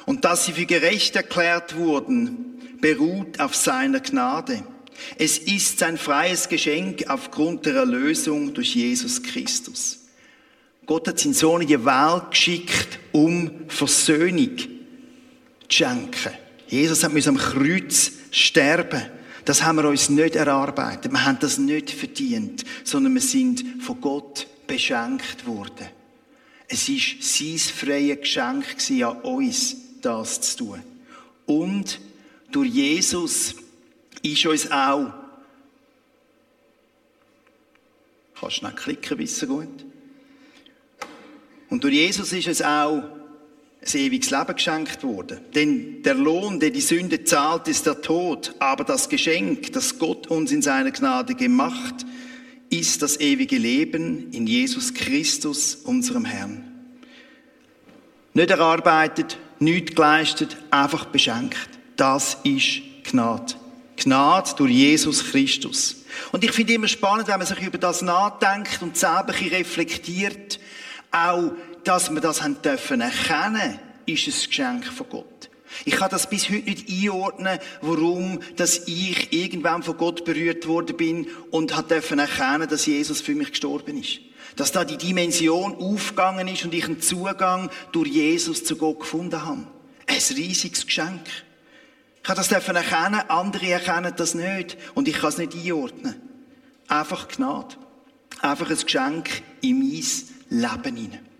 Und 0.06 0.26
dass 0.26 0.46
sie 0.46 0.54
für 0.54 0.66
gerecht 0.66 1.16
erklärt 1.16 1.76
wurden, 1.76 2.78
beruht 2.82 3.40
auf 3.40 3.56
seiner 3.56 4.00
Gnade. 4.00 4.64
Es 5.18 5.38
ist 5.38 5.80
sein 5.80 5.98
freies 5.98 6.50
Geschenk 6.50 7.06
aufgrund 7.08 7.66
der 7.66 7.76
Erlösung 7.76 8.54
durch 8.54 8.76
Jesus 8.76 9.22
Christus. 9.24 10.00
Gott 10.86 11.08
hat 11.08 11.20
seinen 11.20 11.34
Sohn 11.34 11.62
in 11.62 11.68
die 11.68 11.86
Welt 11.86 12.32
geschickt, 12.32 13.00
um 13.12 13.52
Versöhnung 13.68 14.58
zu 14.58 14.68
schenken. 15.70 16.34
Jesus 16.68 17.04
hat 17.04 17.12
am 17.28 17.38
Kreuz 17.38 18.12
sterben. 18.32 19.02
Das 19.46 19.64
haben 19.64 19.78
wir 19.78 19.86
uns 19.86 20.10
nicht 20.10 20.36
erarbeitet. 20.36 21.12
Wir 21.12 21.26
haben 21.26 21.40
das 21.40 21.58
nicht 21.58 21.92
verdient, 21.92 22.64
sondern 22.84 23.14
wir 23.14 23.22
sind 23.22 23.64
von 23.82 24.00
Gott 24.02 24.48
beschenkt 24.68 25.46
worden. 25.48 25.88
Es 26.74 26.88
ist 26.88 27.22
sein 27.22 27.58
freies 27.58 28.22
Geschenk 28.22 28.66
an 29.04 29.22
uns, 29.24 29.76
das 30.02 30.40
zu 30.40 30.58
tun. 30.60 30.82
Und 31.46 32.00
durch 32.50 32.70
Jesus 32.70 33.56
ist 34.22 34.46
uns 34.46 34.72
auch, 34.72 35.12
kannst 38.40 38.56
schnell 38.56 38.72
klicken, 38.72 39.18
wissen 39.18 39.50
gut. 39.50 39.86
Und 41.70 41.84
durch 41.84 41.94
Jesus 41.94 42.32
ist 42.32 42.48
es 42.48 42.62
auch 42.62 43.04
ein 43.82 44.00
ewiges 44.00 44.30
Leben 44.30 44.56
geschenkt 44.56 45.04
worden. 45.04 45.42
Denn 45.54 46.02
der 46.04 46.14
Lohn, 46.14 46.62
der 46.62 46.70
die 46.70 46.80
Sünde 46.80 47.26
zahlt, 47.26 47.68
ist 47.68 47.86
der 47.86 48.02
Tod. 48.02 48.56
Aber 48.60 48.86
das 48.86 49.10
Geschenk, 49.10 49.74
das 49.74 50.00
Gott 50.00 50.28
uns 50.28 50.54
in 50.54 50.62
seiner 50.62 50.92
Gnade 50.92 51.36
gemacht, 51.36 52.06
ist 52.72 53.02
das 53.02 53.20
ewige 53.20 53.58
Leben 53.58 54.32
in 54.32 54.48
Jesus 54.48 54.94
Christus, 54.94 55.76
unserem 55.76 56.26
Herrn. 56.26 56.64
Nicht 58.34 58.50
erarbeitet, 58.50 59.38
nichts 59.60 59.94
geleistet, 59.94 60.58
einfach 60.72 61.06
beschenkt. 61.06 61.70
Das 61.98 62.38
ist 62.44 62.82
Gnade. 63.04 63.56
Gnade 63.98 64.52
durch 64.56 64.72
Jesus 64.72 65.32
Christus. 65.32 65.98
Und 66.32 66.44
ich 66.44 66.52
finde 66.54 66.74
immer 66.74 66.88
spannend, 66.88 67.28
wenn 67.28 67.38
man 67.38 67.46
sich 67.46 67.62
über 67.62 67.78
das 67.78 68.02
nachdenkt 68.02 68.82
und 68.82 68.98
selber 68.98 69.34
reflektiert, 69.34 70.60
auch, 71.12 71.52
dass 71.84 72.10
wir 72.10 72.22
das 72.22 72.42
haben 72.42 72.62
dürfen 72.62 73.02
erkennen, 73.02 73.80
ist 74.06 74.28
ein 74.28 74.48
Geschenk 74.48 74.86
von 74.86 75.10
Gott. 75.10 75.51
Ich 75.86 75.96
kann 75.96 76.10
das 76.10 76.30
bis 76.30 76.50
heute 76.50 76.64
nicht 76.64 76.90
einordnen, 76.90 77.60
warum, 77.82 78.40
dass 78.56 78.88
ich 78.88 79.34
irgendwann 79.34 79.84
von 79.84 79.98
Gott 79.98 80.26
berührt 80.26 80.68
worden 80.68 80.98
bin 80.98 81.28
und 81.50 81.76
hat 81.76 81.92
erkennen, 81.92 82.68
dass 82.70 82.86
Jesus 82.86 83.22
für 83.22 83.36
mich 83.36 83.52
gestorben 83.52 83.98
ist. 83.98 84.20
Dass 84.56 84.72
da 84.72 84.84
die 84.84 84.98
Dimension 84.98 85.76
aufgegangen 85.76 86.48
ist 86.48 86.66
und 86.66 86.74
ich 86.74 86.86
einen 86.86 87.02
Zugang 87.02 87.70
durch 87.92 88.10
Jesus 88.10 88.64
zu 88.64 88.76
Gott 88.76 89.00
gefunden 89.00 89.44
habe. 89.44 89.66
Ein 90.08 90.36
riesiges 90.36 90.86
Geschenk. 90.86 91.22
Ich 92.18 92.24
kann 92.24 92.36
das 92.36 92.52
erkennen, 92.52 93.22
andere 93.30 93.68
erkennen 93.70 94.14
das 94.16 94.36
nicht 94.36 94.78
und 94.94 95.08
ich 95.08 95.16
kann 95.16 95.30
es 95.30 95.38
nicht 95.38 95.56
einordnen. 95.56 96.16
Einfach 96.88 97.28
Gnade. 97.30 97.78
Einfach 98.42 98.70
ein 98.70 98.78
Geschenk 98.78 99.42
in 99.62 99.80
mein 99.80 100.04
Leben 100.50 100.96
hinein. 100.96 101.31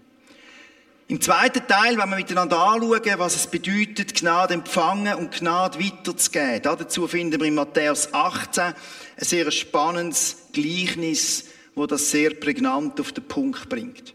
Im 1.12 1.20
zweiten 1.20 1.68
Teil, 1.68 1.98
wenn 1.98 2.10
wir 2.10 2.16
miteinander 2.16 2.58
anschauen, 2.58 3.20
was 3.20 3.36
es 3.36 3.46
bedeutet, 3.46 4.16
Gnade 4.16 4.54
empfangen 4.54 5.16
und 5.16 5.34
Gnade 5.34 5.78
weiterzugeben. 5.78 6.62
Dazu 6.62 7.06
finden 7.06 7.38
wir 7.38 7.48
in 7.50 7.56
Matthäus 7.56 8.14
18 8.14 8.64
ein 8.64 8.74
sehr 9.18 9.52
spannendes 9.52 10.38
Gleichnis, 10.54 11.48
wo 11.76 11.86
das 11.86 12.12
sehr 12.12 12.30
prägnant 12.36 12.98
auf 13.02 13.12
den 13.12 13.26
Punkt 13.26 13.68
bringt. 13.68 14.14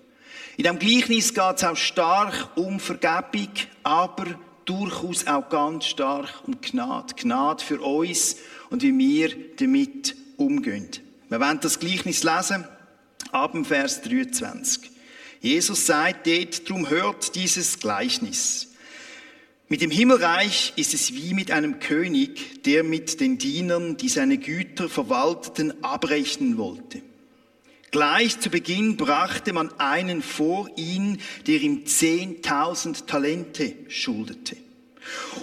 In 0.56 0.62
diesem 0.62 0.78
Gleichnis 0.78 1.34
geht 1.34 1.56
es 1.56 1.64
auch 1.64 1.76
stark 1.76 2.56
um 2.56 2.80
Vergebung, 2.80 3.50
aber 3.82 4.24
durchaus 4.64 5.26
auch 5.26 5.50
ganz 5.50 5.84
stark 5.84 6.30
um 6.46 6.62
Gnade. 6.62 7.12
Gnade 7.14 7.62
für 7.62 7.78
uns 7.82 8.36
und 8.70 8.80
wie 8.80 8.96
wir 8.96 9.36
damit 9.58 10.16
umgehen. 10.38 10.88
Wir 11.28 11.40
werden 11.40 11.60
das 11.60 11.78
Gleichnis 11.78 12.22
lesen 12.22 12.66
ab 13.32 13.52
dem 13.52 13.66
Vers 13.66 14.00
23. 14.00 14.95
Jesus 15.40 15.86
sagt 15.86 16.26
dort, 16.26 16.68
drum 16.68 16.88
hört 16.88 17.34
dieses 17.34 17.78
Gleichnis. 17.78 18.68
Mit 19.68 19.80
dem 19.80 19.90
Himmelreich 19.90 20.74
ist 20.76 20.94
es 20.94 21.12
wie 21.14 21.34
mit 21.34 21.50
einem 21.50 21.80
König, 21.80 22.62
der 22.62 22.84
mit 22.84 23.20
den 23.20 23.36
Dienern, 23.36 23.96
die 23.96 24.08
seine 24.08 24.38
Güter 24.38 24.88
verwalteten, 24.88 25.82
abrechnen 25.82 26.56
wollte. 26.56 27.02
Gleich 27.90 28.38
zu 28.38 28.50
Beginn 28.50 28.96
brachte 28.96 29.52
man 29.52 29.72
einen 29.78 30.22
vor 30.22 30.68
ihn, 30.76 31.18
der 31.46 31.60
ihm 31.60 31.86
zehntausend 31.86 33.06
Talente 33.06 33.74
schuldete. 33.88 34.56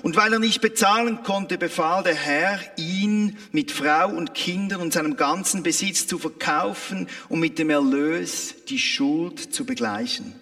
Und 0.01 0.15
weil 0.15 0.34
er 0.34 0.39
nicht 0.39 0.62
bezahlen 0.62 1.24
konnte, 1.24 1.58
befahl 1.58 2.03
der 2.03 2.15
Herr, 2.15 2.60
ihn 2.77 3.38
mit 3.51 3.72
Frau 3.72 4.10
und 4.10 4.34
Kindern 4.34 4.82
und 4.82 4.93
seinem 4.93 5.15
ganzen 5.15 5.63
Besitz 5.63 6.08
zu 6.08 6.20
verkaufen 6.20 7.08
und 7.29 7.39
mit 7.39 7.60
dem 7.60 7.70
Erlös 7.70 8.55
die 8.67 8.79
Schuld 8.79 9.53
zu 9.53 9.65
begleichen. 9.65 10.36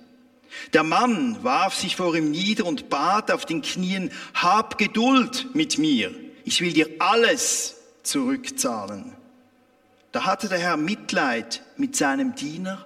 Der 0.73 0.83
Mann 0.83 1.43
warf 1.43 1.75
sich 1.75 1.95
vor 1.95 2.15
ihm 2.15 2.31
nieder 2.31 2.65
und 2.65 2.89
bat 2.89 3.31
auf 3.31 3.45
den 3.45 3.61
Knien, 3.61 4.11
hab 4.33 4.77
Geduld 4.77 5.47
mit 5.53 5.77
mir, 5.77 6.13
ich 6.43 6.61
will 6.61 6.73
dir 6.73 6.89
alles 6.99 7.77
zurückzahlen. 8.03 9.13
Da 10.11 10.25
hatte 10.25 10.49
der 10.49 10.59
Herr 10.59 10.77
Mitleid 10.77 11.61
mit 11.77 11.95
seinem 11.95 12.35
Diener, 12.35 12.85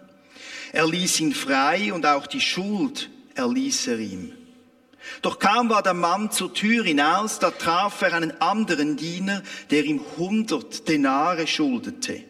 er 0.71 0.87
ließ 0.87 1.21
ihn 1.21 1.33
frei 1.33 1.93
und 1.93 2.05
auch 2.05 2.27
die 2.27 2.41
Schuld 2.41 3.09
erließ 3.35 3.87
er 3.87 3.99
ihm. 3.99 4.33
Doch 5.21 5.39
kaum 5.39 5.69
war 5.69 5.83
der 5.83 5.93
Mann 5.93 6.31
zur 6.31 6.53
Tür 6.53 6.83
hinaus, 6.83 7.39
da 7.39 7.51
traf 7.51 8.01
er 8.01 8.13
einen 8.13 8.39
anderen 8.41 8.97
Diener, 8.97 9.43
der 9.71 9.83
ihm 9.85 10.01
hundert 10.17 10.87
Denare 10.87 11.47
schuldete. 11.47 12.23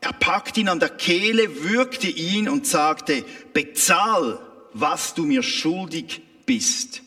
Er 0.00 0.12
packte 0.12 0.60
ihn 0.60 0.68
an 0.68 0.80
der 0.80 0.88
Kehle, 0.88 1.62
würgte 1.62 2.08
ihn 2.08 2.48
und 2.48 2.66
sagte, 2.66 3.24
bezahl, 3.52 4.40
was 4.72 5.14
du 5.14 5.24
mir 5.24 5.42
schuldig 5.42 6.22
bist. 6.44 7.02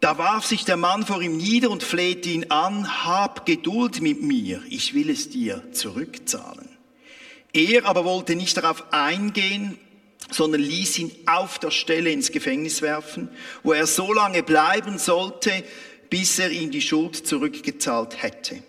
Da 0.00 0.18
warf 0.18 0.44
sich 0.44 0.64
der 0.64 0.76
Mann 0.76 1.06
vor 1.06 1.22
ihm 1.22 1.36
nieder 1.36 1.70
und 1.70 1.82
flehte 1.82 2.28
ihn 2.28 2.50
an, 2.50 3.04
hab 3.04 3.46
Geduld 3.46 4.00
mit 4.00 4.20
mir, 4.20 4.60
ich 4.68 4.94
will 4.94 5.08
es 5.08 5.30
dir 5.30 5.62
zurückzahlen. 5.72 6.68
Er 7.52 7.86
aber 7.86 8.04
wollte 8.04 8.34
nicht 8.34 8.56
darauf 8.56 8.92
eingehen, 8.92 9.78
sondern 10.32 10.60
ließ 10.60 10.98
ihn 10.98 11.12
auf 11.26 11.58
der 11.58 11.70
Stelle 11.70 12.10
ins 12.10 12.32
Gefängnis 12.32 12.82
werfen, 12.82 13.28
wo 13.62 13.72
er 13.72 13.86
so 13.86 14.12
lange 14.12 14.42
bleiben 14.42 14.98
sollte, 14.98 15.64
bis 16.10 16.38
er 16.38 16.50
ihm 16.50 16.70
die 16.70 16.82
Schuld 16.82 17.16
zurückgezahlt 17.16 18.22
hätte. 18.22 18.62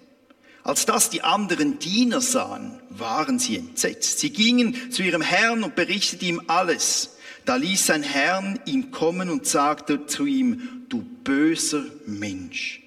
Als 0.64 0.86
das 0.86 1.10
die 1.10 1.24
anderen 1.24 1.80
Diener 1.80 2.22
sahen, 2.22 2.80
waren 2.90 3.38
sie 3.38 3.58
entsetzt. 3.58 4.20
Sie 4.20 4.30
gingen 4.30 4.92
zu 4.92 5.04
ihrem 5.04 5.22
Herrn 5.22 5.64
und 5.64 5.76
berichteten 5.76 6.26
ihm 6.26 6.42
alles. 6.48 7.18
Da 7.44 7.58
ließ 7.58 7.86
sein 7.86 8.04
Herrn 8.04 8.60
ihn 8.66 8.92
kommen 8.92 9.30
und 9.30 9.46
sagte 9.46 10.06
zu 10.06 10.26
ihm, 10.26 10.86
du 10.88 11.02
böser 11.02 11.84
Mensch. 12.06 12.82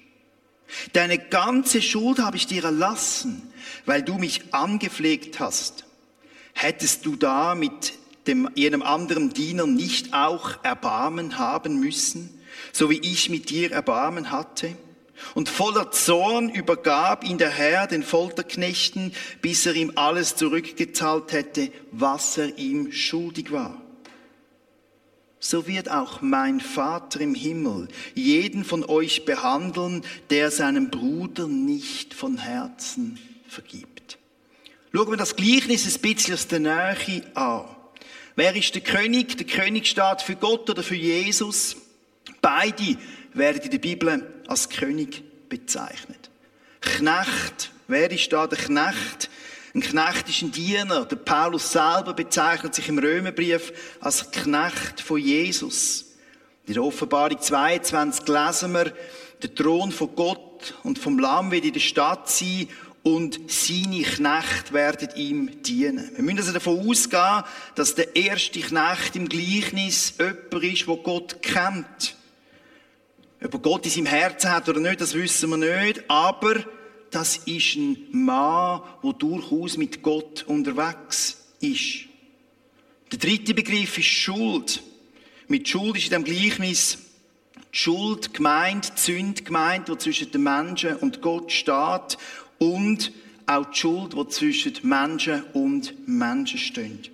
Deine 0.93 1.19
ganze 1.19 1.81
Schuld 1.81 2.19
habe 2.19 2.37
ich 2.37 2.47
dir 2.47 2.63
erlassen, 2.63 3.43
weil 3.85 4.01
du 4.01 4.17
mich 4.17 4.53
angepflegt 4.53 5.39
hast. 5.39 5.85
Hättest 6.53 7.05
du 7.05 7.15
da 7.15 7.53
mit 7.53 7.93
dem 8.27 8.49
jenem 8.55 8.81
anderen 8.81 9.29
Diener 9.29 9.65
nicht 9.65 10.13
auch 10.13 10.63
Erbarmen 10.63 11.37
haben 11.37 11.79
müssen, 11.79 12.29
so 12.71 12.89
wie 12.89 12.99
ich 12.99 13.29
mit 13.29 13.49
dir 13.49 13.71
Erbarmen 13.71 14.31
hatte? 14.31 14.75
Und 15.33 15.49
voller 15.49 15.91
Zorn 15.91 16.49
übergab 16.49 17.23
ihn 17.23 17.37
der 17.37 17.49
Herr 17.49 17.87
den 17.87 18.03
Folterknechten, 18.03 19.13
bis 19.41 19.65
er 19.65 19.73
ihm 19.73 19.93
alles 19.95 20.35
zurückgezahlt 20.35 21.31
hätte, 21.31 21.71
was 21.91 22.37
er 22.37 22.57
ihm 22.57 22.91
schuldig 22.91 23.51
war. 23.51 23.81
So 25.39 25.67
wird 25.67 25.89
auch 25.89 26.21
mein 26.21 26.59
Vater 26.59 27.21
im 27.21 27.35
Himmel 27.35 27.87
jeden 28.15 28.63
von 28.63 28.83
euch 28.83 29.25
behandeln, 29.25 30.03
der 30.29 30.51
seinem 30.51 30.89
Bruder 30.89 31.47
nicht 31.47 32.13
von 32.13 32.37
Herzen 32.37 33.19
vergibt. 33.47 34.17
Schauen 34.93 35.11
wir 35.11 35.17
das 35.17 35.35
Gleichnis 35.35 35.95
ein 35.95 36.01
bisschen 36.01 36.33
aus 36.33 36.47
der 36.47 36.59
Nähe 36.59 37.23
an. 37.35 37.76
Wer 38.37 38.55
ist 38.55 38.75
der 38.75 38.83
König? 38.83 39.35
Der 39.35 39.47
König 39.47 39.87
steht 39.87 40.21
für 40.21 40.35
Gott 40.35 40.69
oder 40.69 40.83
für 40.83 40.95
Jesus? 40.95 41.75
Beide 42.39 42.95
werden 43.33 43.63
in 43.63 43.71
der 43.71 43.79
Bibel 43.79 44.43
als 44.45 44.69
König 44.69 45.23
bezeichnet. 45.49 46.29
Knecht. 46.79 47.71
Wer 47.87 48.11
ist 48.11 48.31
da 48.31 48.45
der 48.45 48.59
Knecht? 48.59 49.31
Ein 49.73 49.81
Knecht 49.81 50.29
ist 50.29 50.43
ein 50.43 50.51
Diener. 50.51 51.05
Der 51.05 51.15
Paulus 51.15 51.71
selber 51.71 52.13
bezeichnet 52.13 52.75
sich 52.75 52.87
im 52.89 52.99
Römerbrief 52.99 53.73
als 54.01 54.29
Knecht 54.29 55.01
von 55.01 55.17
Jesus. 55.17 56.05
In 56.67 56.75
der 56.75 56.83
Offenbarung 56.83 57.41
22 57.41 58.27
lesen 58.27 58.71
wir, 58.71 58.93
der 59.41 59.55
Thron 59.55 59.91
von 59.91 60.15
Gott 60.15 60.75
und 60.83 60.99
vom 60.99 61.17
Lamm 61.17 61.49
wird 61.49 61.65
in 61.65 61.73
der 61.73 61.79
Stadt 61.79 62.29
sein 62.29 62.67
und 63.07 63.39
seine 63.49 64.01
Knechte 64.01 64.73
werden 64.73 65.07
ihm 65.15 65.63
dienen. 65.63 66.11
Wir 66.13 66.23
müssen 66.23 66.39
also 66.39 66.51
davon 66.51 66.89
ausgehen, 66.89 67.43
dass 67.75 67.95
der 67.95 68.13
erste 68.17 68.59
Knecht 68.59 69.15
im 69.15 69.29
Gleichnis 69.29 70.15
jemand 70.19 70.65
ist, 70.65 70.87
wo 70.87 70.97
Gott 70.97 71.41
kennt. 71.41 72.17
Ob 73.41 73.63
Gott 73.63 73.85
in 73.85 73.91
seinem 73.91 74.07
Herzen 74.07 74.51
hat 74.51 74.67
oder 74.67 74.81
nicht, 74.81 74.99
das 74.99 75.13
wissen 75.13 75.49
wir 75.51 75.55
nicht, 75.55 76.03
aber 76.09 76.55
das 77.09 77.37
ist 77.45 77.77
ein 77.77 77.97
Mann, 78.11 78.81
der 79.01 79.13
durchaus 79.13 79.77
mit 79.77 80.01
Gott 80.01 80.43
unterwegs 80.45 81.45
ist. 81.61 82.09
Der 83.13 83.19
dritte 83.19 83.53
Begriff 83.53 83.97
ist 83.97 84.07
Schuld. 84.07 84.83
Mit 85.47 85.69
Schuld 85.69 85.95
ist 85.95 86.11
in 86.11 86.11
dem 86.11 86.23
Gleichnis 86.25 86.97
die 87.73 87.77
Schuld 87.77 88.33
gemeint, 88.33 88.91
die 88.97 89.01
Sünde 89.01 89.43
gemeint, 89.43 89.87
die 89.87 89.97
zwischen 89.97 90.29
den 90.29 90.43
Menschen 90.43 90.97
und 90.97 91.21
Gott 91.21 91.53
steht 91.53 92.17
und 92.59 93.11
auch 93.45 93.65
die 93.65 93.77
Schuld, 93.77 94.13
die 94.13 94.27
zwischen 94.27 94.73
Menschen 94.83 95.43
und 95.53 96.07
Menschen 96.07 96.59
steht. 96.59 97.11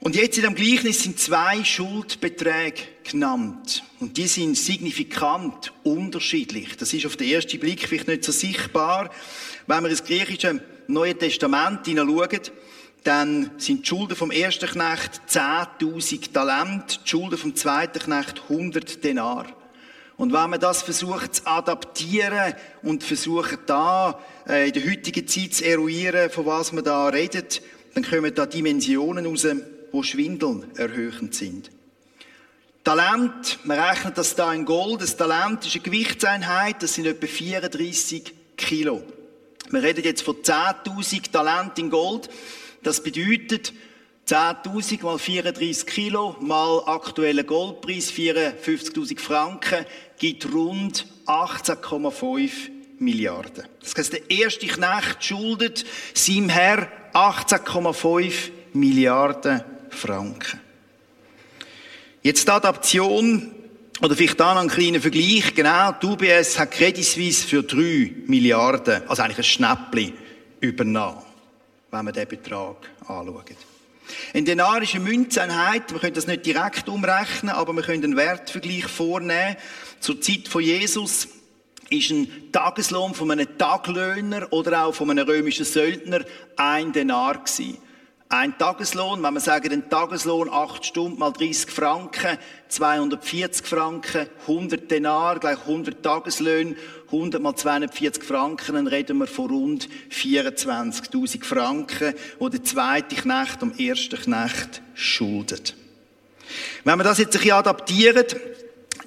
Und 0.00 0.16
jetzt 0.16 0.36
in 0.36 0.44
dem 0.44 0.54
Gleichnis 0.54 1.02
sind 1.02 1.18
zwei 1.18 1.64
Schuldbeträge 1.64 2.82
genannt. 3.04 3.82
Und 4.00 4.18
die 4.18 4.26
sind 4.26 4.54
signifikant 4.54 5.72
unterschiedlich. 5.82 6.76
Das 6.76 6.92
ist 6.92 7.06
auf 7.06 7.16
den 7.16 7.30
ersten 7.30 7.58
Blick 7.58 7.88
vielleicht 7.88 8.08
nicht 8.08 8.24
so 8.24 8.30
sichtbar. 8.30 9.08
Wenn 9.66 9.82
wir 9.82 9.88
ins 9.88 10.04
griechische 10.04 10.62
Neue 10.88 11.16
Testament 11.16 11.86
hineinschauen, 11.86 12.40
dann 13.02 13.50
sind 13.56 13.80
die 13.80 13.86
Schulden 13.86 14.14
vom 14.14 14.30
ersten 14.30 14.68
Knecht 14.68 15.22
10.000 15.26 16.32
Talent, 16.32 17.00
die 17.04 17.08
Schulden 17.08 17.38
vom 17.38 17.54
zweiten 17.54 17.98
Knecht 17.98 18.42
100 18.50 19.02
Denar. 19.02 19.46
Und 20.24 20.32
wenn 20.32 20.48
man 20.48 20.58
das 20.58 20.80
versucht 20.80 21.34
zu 21.34 21.46
adaptieren 21.46 22.54
und 22.82 23.04
versucht 23.04 23.58
da 23.66 24.18
äh, 24.48 24.68
in 24.68 24.72
der 24.72 24.90
heutigen 24.90 25.28
Zeit 25.28 25.52
zu 25.52 25.66
eruieren, 25.66 26.30
von 26.30 26.46
was 26.46 26.72
man 26.72 26.82
da 26.82 27.08
redet, 27.08 27.60
dann 27.92 28.04
kommen 28.04 28.34
da 28.34 28.46
Dimensionen 28.46 29.26
raus, 29.26 29.46
wo 29.92 30.02
Schwindeln 30.02 30.64
erhöhend 30.78 31.34
sind. 31.34 31.70
Talent, 32.84 33.58
man 33.64 33.78
rechnet 33.78 34.16
das 34.16 34.34
da 34.34 34.50
in 34.54 34.64
Gold. 34.64 35.02
Das 35.02 35.18
Talent 35.18 35.66
ist 35.66 35.74
eine 35.74 35.84
Gewichtseinheit, 35.84 36.82
das 36.82 36.94
sind 36.94 37.04
etwa 37.04 37.26
34 37.26 38.32
Kilo. 38.56 39.02
Wir 39.68 39.82
reden 39.82 40.04
jetzt 40.04 40.22
von 40.22 40.36
10.000 40.36 41.32
Talent 41.32 41.78
in 41.78 41.90
Gold. 41.90 42.30
Das 42.82 43.02
bedeutet, 43.02 43.74
10.000 44.26 45.02
mal 45.02 45.18
34 45.18 45.86
Kilo 45.86 46.36
mal 46.40 46.82
aktueller 46.86 47.44
Goldpreis 47.44 48.10
54.000 48.10 49.18
Franken 49.18 49.84
gibt 50.18 50.50
rund 50.50 51.06
18,5 51.26 52.50
Milliarden. 53.00 53.64
Das 53.80 53.94
heißt, 53.94 54.14
der 54.14 54.30
erste 54.30 54.66
Knecht 54.66 55.22
schuldet 55.22 55.84
seinem 56.14 56.48
Herr 56.48 56.88
18,5 57.12 58.50
Milliarden 58.72 59.62
Franken. 59.90 60.60
Jetzt 62.22 62.48
die 62.48 62.52
Adaption, 62.52 63.54
oder 64.00 64.16
vielleicht 64.16 64.40
da 64.40 64.54
noch 64.54 64.62
ein 64.62 64.68
kleiner 64.68 65.00
Vergleich, 65.00 65.54
genau, 65.54 65.92
die 65.92 66.06
UBS 66.06 66.58
hat 66.58 66.70
Credit 66.70 67.04
Suisse 67.04 67.46
für 67.46 67.62
3 67.62 68.14
Milliarden, 68.26 69.06
also 69.06 69.22
eigentlich 69.22 69.38
ein 69.38 69.44
Schnäppchen, 69.44 70.14
übernommen, 70.60 71.22
wenn 71.90 72.04
man 72.06 72.14
den 72.14 72.26
Betrag 72.26 72.76
anschaut. 73.00 73.56
Ein 74.32 74.44
Denar 74.44 74.82
ist 74.82 74.94
eine 74.94 75.04
Münzeinheit. 75.04 75.92
Wir 75.92 76.00
können 76.00 76.14
das 76.14 76.26
nicht 76.26 76.46
direkt 76.46 76.88
umrechnen, 76.88 77.54
aber 77.54 77.72
wir 77.72 77.82
können 77.82 78.04
einen 78.04 78.16
Wertvergleich 78.16 78.86
vornehmen. 78.86 79.56
Zur 80.00 80.20
Zeit 80.20 80.48
von 80.48 80.62
Jesus 80.62 81.28
ist 81.90 82.10
ein 82.10 82.52
Tageslohn 82.52 83.14
von 83.14 83.30
einem 83.30 83.58
Taglöhner 83.58 84.52
oder 84.52 84.84
auch 84.84 84.94
von 84.94 85.10
einem 85.10 85.26
römischen 85.26 85.64
Söldner 85.64 86.20
ein 86.56 86.92
Denar 86.92 87.38
gewesen. 87.38 87.78
Ein 88.30 88.56
Tageslohn, 88.58 89.22
wenn 89.22 89.34
wir 89.34 89.40
sagen, 89.40 89.70
ein 89.70 89.90
Tageslohn, 89.90 90.48
8 90.50 90.84
Stunden 90.84 91.18
mal 91.18 91.30
30 91.30 91.70
Franken, 91.70 92.38
240 92.68 93.66
Franken, 93.66 94.26
100 94.48 94.90
Denar, 94.90 95.38
gleich 95.38 95.58
100 95.58 96.02
Tageslöhne, 96.02 96.74
100 97.06 97.40
mal 97.40 97.54
240 97.54 98.24
Franken, 98.24 98.74
dann 98.74 98.86
reden 98.86 99.18
wir 99.18 99.26
von 99.26 99.50
rund 99.50 99.88
24.000 100.10 101.44
Franken, 101.44 102.14
wo 102.38 102.48
der 102.48 102.64
zweite 102.64 103.14
Knecht 103.14 103.62
am 103.62 103.72
ersten 103.76 104.18
Knecht 104.18 104.82
schuldet. 104.94 105.76
Wenn 106.82 106.98
wir 106.98 107.04
das 107.04 107.18
jetzt 107.18 107.36
ein 107.36 107.40
bisschen 107.40 107.52
adaptieren, 107.52 108.26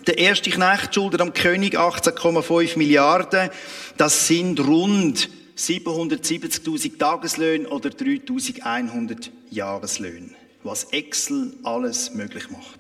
der 0.05 0.19
erste 0.19 0.51
Knecht 0.51 0.93
schuldet 0.93 1.21
am 1.21 1.33
König 1.33 1.77
18,5 1.77 2.77
Milliarden, 2.77 3.49
das 3.97 4.27
sind 4.27 4.59
rund 4.59 5.29
770.000 5.57 6.97
Tageslöhne 6.97 7.67
oder 7.69 7.89
3.100 7.89 9.29
Jahreslöhne, 9.49 10.29
was 10.63 10.85
Excel 10.85 11.53
alles 11.63 12.13
möglich 12.13 12.49
macht. 12.49 12.79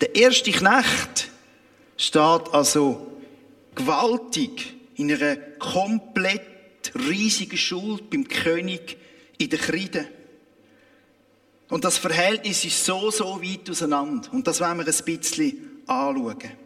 Der 0.00 0.14
erste 0.14 0.50
Knecht 0.50 1.30
steht 1.96 2.52
also 2.52 3.12
gewaltig 3.74 4.74
in 4.96 5.12
einer 5.12 5.36
komplett 5.58 6.42
riesigen 6.94 7.56
Schuld 7.56 8.10
beim 8.10 8.28
König 8.28 8.98
in 9.38 9.48
der 9.48 9.58
Kreide. 9.58 10.08
Und 11.68 11.84
das 11.84 11.96
Verhältnis 11.96 12.64
ist 12.64 12.84
so, 12.84 13.10
so 13.10 13.42
weit 13.42 13.70
auseinander. 13.70 14.28
Und 14.32 14.46
das 14.46 14.60
wollen 14.60 14.78
wir 14.78 14.86
ein 14.86 15.04
bisschen 15.04 15.82
anschauen. 15.86 16.61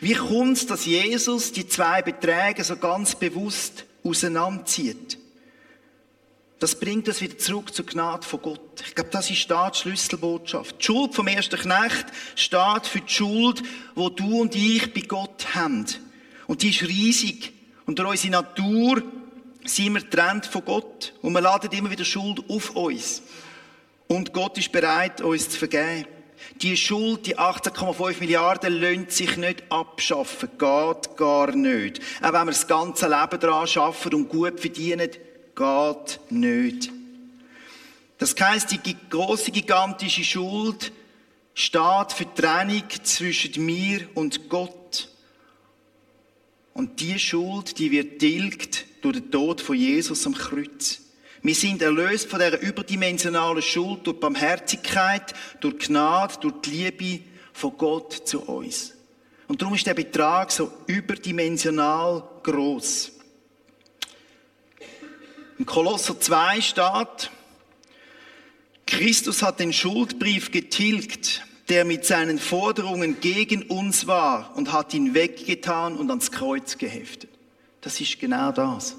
Wie 0.00 0.14
kommt 0.14 0.56
es, 0.56 0.66
dass 0.66 0.86
Jesus 0.86 1.52
die 1.52 1.68
zwei 1.68 2.00
Beträge 2.00 2.64
so 2.64 2.76
ganz 2.76 3.14
bewusst 3.14 3.84
auseinanderzieht? 4.02 5.18
Das 6.58 6.78
bringt 6.78 7.08
uns 7.08 7.20
wieder 7.20 7.38
zurück 7.38 7.74
zur 7.74 7.86
Gnade 7.86 8.26
von 8.26 8.42
Gott. 8.42 8.82
Ich 8.86 8.94
glaube, 8.94 9.10
das 9.10 9.30
ist 9.30 9.48
die 9.48 9.78
Schlüsselbotschaft. 9.78 10.76
Die 10.78 10.84
Schuld 10.84 11.14
vom 11.14 11.26
ersten 11.26 11.58
Knecht 11.58 12.06
steht 12.34 12.86
für 12.86 13.00
die 13.00 13.12
Schuld, 13.12 13.62
wo 13.94 14.10
du 14.10 14.42
und 14.42 14.54
ich 14.54 14.92
bei 14.92 15.00
Gott 15.00 15.54
haben. 15.54 15.86
Und 16.46 16.62
die 16.62 16.70
ist 16.70 16.82
riesig. 16.82 17.52
Und 17.86 17.98
durch 17.98 18.10
unsere 18.10 18.32
Natur 18.32 19.02
sind 19.64 19.94
wir 19.94 20.02
getrennt 20.02 20.46
von 20.46 20.64
Gott. 20.64 21.14
Und 21.22 21.32
wir 21.32 21.40
laden 21.40 21.72
immer 21.72 21.90
wieder 21.90 22.04
Schuld 22.04 22.42
auf 22.48 22.76
uns. 22.76 23.22
Und 24.06 24.32
Gott 24.34 24.58
ist 24.58 24.70
bereit, 24.70 25.22
uns 25.22 25.48
zu 25.48 25.58
vergeben. 25.58 26.06
Die 26.56 26.76
Schuld, 26.76 27.26
die 27.26 27.38
18,5 27.38 28.20
Milliarden, 28.20 28.74
lönt 28.74 29.12
sich 29.12 29.36
nicht 29.36 29.62
abschaffen. 29.70 30.50
Geht 30.58 31.16
gar 31.16 31.52
nicht. 31.52 32.00
Auch 32.20 32.32
wenn 32.32 32.46
wir 32.46 32.52
das 32.52 32.66
ganze 32.66 33.08
Leben 33.08 33.40
daran 33.40 33.66
schaffen 33.66 34.14
und 34.14 34.28
gut 34.28 34.60
verdienen, 34.60 35.10
geht 35.54 36.20
nicht. 36.30 36.90
Das 38.18 38.34
heisst, 38.38 38.72
die 38.72 38.96
große 39.08 39.50
gigantische 39.50 40.24
Schuld 40.24 40.92
steht 41.54 42.12
für 42.12 42.26
die 42.26 42.40
Trennung 42.40 42.84
zwischen 43.02 43.64
mir 43.64 44.08
und 44.14 44.48
Gott. 44.48 45.08
Und 46.74 47.00
die 47.00 47.18
Schuld, 47.18 47.78
die 47.78 47.90
wird 47.90 48.18
tilgt 48.18 48.86
durch 49.02 49.16
den 49.16 49.30
Tod 49.30 49.60
von 49.60 49.76
Jesus 49.76 50.26
am 50.26 50.34
Kreuz. 50.34 51.00
Wir 51.42 51.54
sind 51.54 51.80
erlöst 51.80 52.28
von 52.28 52.38
dieser 52.38 52.60
überdimensionalen 52.60 53.62
Schuld 53.62 54.06
durch 54.06 54.20
Barmherzigkeit, 54.20 55.32
durch 55.60 55.78
Gnade, 55.78 56.34
durch 56.40 56.60
die 56.62 56.70
Liebe 56.70 57.24
von 57.52 57.76
Gott 57.78 58.12
zu 58.28 58.42
uns. 58.42 58.92
Und 59.48 59.62
darum 59.62 59.74
ist 59.74 59.86
der 59.86 59.94
Betrag 59.94 60.52
so 60.52 60.70
überdimensional 60.86 62.22
groß. 62.42 63.12
Im 65.58 65.66
Kolosser 65.66 66.20
2 66.20 66.60
steht, 66.60 67.30
Christus 68.86 69.42
hat 69.42 69.60
den 69.60 69.72
Schuldbrief 69.72 70.50
getilgt, 70.50 71.42
der 71.68 71.84
mit 71.84 72.04
seinen 72.04 72.38
Forderungen 72.38 73.20
gegen 73.20 73.62
uns 73.62 74.06
war 74.06 74.56
und 74.56 74.72
hat 74.72 74.92
ihn 74.92 75.14
weggetan 75.14 75.96
und 75.96 76.10
ans 76.10 76.32
Kreuz 76.32 76.76
geheftet. 76.78 77.30
Das 77.80 78.00
ist 78.00 78.18
genau 78.18 78.52
das. 78.52 78.96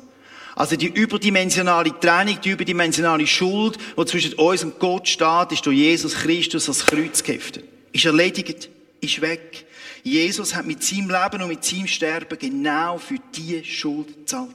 Also 0.61 0.75
die 0.75 0.89
überdimensionale 0.89 1.99
Trennung, 1.99 2.39
die 2.39 2.51
überdimensionale 2.51 3.25
Schuld, 3.25 3.79
die 3.97 4.05
zwischen 4.05 4.33
uns 4.33 4.63
und 4.63 4.77
Gott 4.77 5.07
steht, 5.07 5.53
ist 5.53 5.65
durch 5.65 5.75
Jesus 5.75 6.13
Christus 6.13 6.69
als 6.69 6.85
Kreuz 6.85 7.23
geheftet. 7.23 7.63
Ist 7.91 8.05
erledigt, 8.05 8.69
ist 8.99 9.21
weg. 9.21 9.65
Jesus 10.03 10.53
hat 10.53 10.67
mit 10.67 10.83
seinem 10.83 11.09
Leben 11.09 11.41
und 11.41 11.47
mit 11.47 11.65
seinem 11.65 11.87
Sterben 11.87 12.37
genau 12.37 12.99
für 12.99 13.17
diese 13.33 13.65
Schuld 13.65 14.15
gezahlt. 14.15 14.51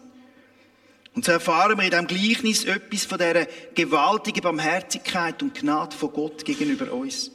Und 1.16 1.24
so 1.24 1.32
erfahren 1.32 1.76
wir 1.76 1.84
in 1.84 1.90
diesem 1.90 2.06
Gleichnis 2.06 2.64
etwas 2.66 3.04
von 3.04 3.18
dieser 3.18 3.48
gewaltigen 3.74 4.42
Barmherzigkeit 4.42 5.42
und 5.42 5.58
Gnade 5.58 5.96
von 5.96 6.12
Gott 6.12 6.44
gegenüber 6.44 6.92
uns. 6.92 7.32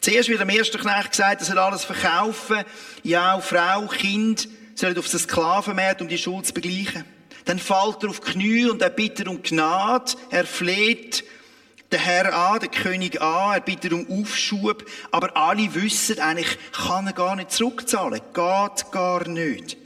Zuerst 0.00 0.30
wird 0.30 0.40
am 0.40 0.48
ersten 0.48 0.80
Knecht 0.80 1.10
gesagt, 1.10 1.42
er 1.42 1.46
soll 1.46 1.58
alles 1.58 1.84
verkaufen. 1.84 2.64
Ja, 3.02 3.34
auch 3.34 3.42
Frau, 3.42 3.86
Kind 3.86 4.48
sollen 4.74 4.96
auf 4.96 5.10
den 5.10 5.20
Sklavenmarkt, 5.20 6.00
um 6.00 6.08
die 6.08 6.16
Schuld 6.16 6.46
zu 6.46 6.54
begleichen. 6.54 7.15
Dann 7.46 7.58
fällt 7.58 8.02
er 8.02 8.10
auf 8.10 8.20
Knie 8.20 8.66
und 8.66 8.82
er 8.82 8.90
bittet 8.90 9.28
um 9.28 9.42
Gnade. 9.42 10.12
Er 10.30 10.44
fleht 10.44 11.24
den 11.90 12.00
Herr 12.00 12.34
an, 12.34 12.60
den 12.60 12.70
König 12.70 13.22
an. 13.22 13.54
Er 13.54 13.60
bittet 13.60 13.92
um 13.92 14.06
Aufschub. 14.10 14.84
Aber 15.12 15.36
alle 15.36 15.74
wissen, 15.74 16.18
eigentlich 16.18 16.58
kann 16.72 17.06
er 17.06 17.12
gar 17.12 17.36
nicht 17.36 17.52
zurückzahlen. 17.52 18.20
Geht 18.34 18.92
gar 18.92 19.28
nicht. 19.28 19.76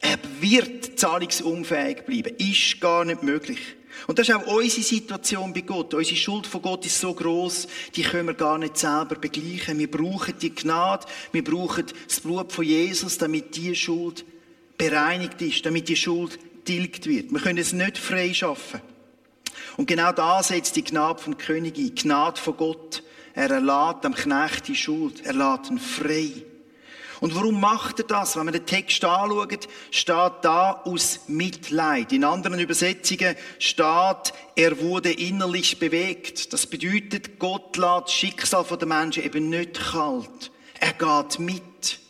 Er 0.00 0.18
wird 0.40 0.98
zahlungsunfähig 1.00 2.02
bleiben. 2.02 2.36
Ist 2.36 2.80
gar 2.80 3.06
nicht 3.06 3.22
möglich. 3.22 3.60
Und 4.06 4.18
das 4.18 4.28
ist 4.28 4.34
auch 4.34 4.46
unsere 4.46 4.82
Situation 4.82 5.54
bei 5.54 5.62
Gott. 5.62 5.94
Unsere 5.94 6.16
Schuld 6.16 6.46
von 6.46 6.60
Gott 6.60 6.84
ist 6.84 7.00
so 7.00 7.14
groß, 7.14 7.66
die 7.96 8.02
können 8.02 8.26
wir 8.26 8.34
gar 8.34 8.58
nicht 8.58 8.76
selber 8.76 9.14
begleichen. 9.14 9.78
Wir 9.78 9.90
brauchen 9.90 10.38
die 10.38 10.54
Gnade, 10.54 11.06
wir 11.32 11.44
brauchen 11.44 11.86
das 12.06 12.20
Blut 12.20 12.52
von 12.52 12.64
Jesus, 12.64 13.16
damit 13.16 13.56
die 13.56 13.74
Schuld 13.74 14.24
bereinigt 14.76 15.40
ist, 15.40 15.64
damit 15.64 15.88
die 15.88 15.96
Schuld 15.96 16.38
tilgt 16.64 17.06
wird. 17.06 17.32
Wir 17.32 17.40
können 17.40 17.58
es 17.58 17.72
nicht 17.72 17.98
frei 17.98 18.32
schaffen. 18.32 18.80
Und 19.76 19.86
genau 19.86 20.12
da 20.12 20.42
setzt 20.42 20.76
die 20.76 20.84
Gnade 20.84 21.22
vom 21.22 21.36
König 21.36 21.76
ein. 21.78 21.94
Gnade 21.94 22.40
von 22.40 22.56
Gott. 22.56 23.02
Er 23.34 23.50
erlaubt 23.50 24.04
dem 24.04 24.14
Knecht 24.14 24.68
die 24.68 24.76
Schuld. 24.76 25.24
Er 25.24 25.32
lässt 25.32 25.70
ihn 25.70 25.78
frei. 25.78 26.30
Und 27.20 27.34
warum 27.34 27.60
macht 27.60 28.00
er 28.00 28.06
das? 28.06 28.36
Wenn 28.36 28.44
man 28.44 28.54
den 28.54 28.66
Text 28.66 29.04
anschaut, 29.04 29.68
steht 29.90 30.32
da 30.42 30.82
aus 30.84 31.20
Mitleid. 31.26 32.12
In 32.12 32.24
anderen 32.24 32.58
Übersetzungen 32.58 33.34
steht, 33.58 34.32
er 34.56 34.80
wurde 34.80 35.10
innerlich 35.10 35.78
bewegt. 35.78 36.52
Das 36.52 36.66
bedeutet, 36.66 37.38
Gott 37.38 37.76
lässt 37.76 38.02
das 38.04 38.12
Schicksal 38.12 38.64
der 38.64 38.86
Menschen 38.86 39.24
eben 39.24 39.48
nicht 39.48 39.80
kalt. 39.80 40.50
Er 40.80 40.92
geht 40.92 41.38
mit. 41.38 42.03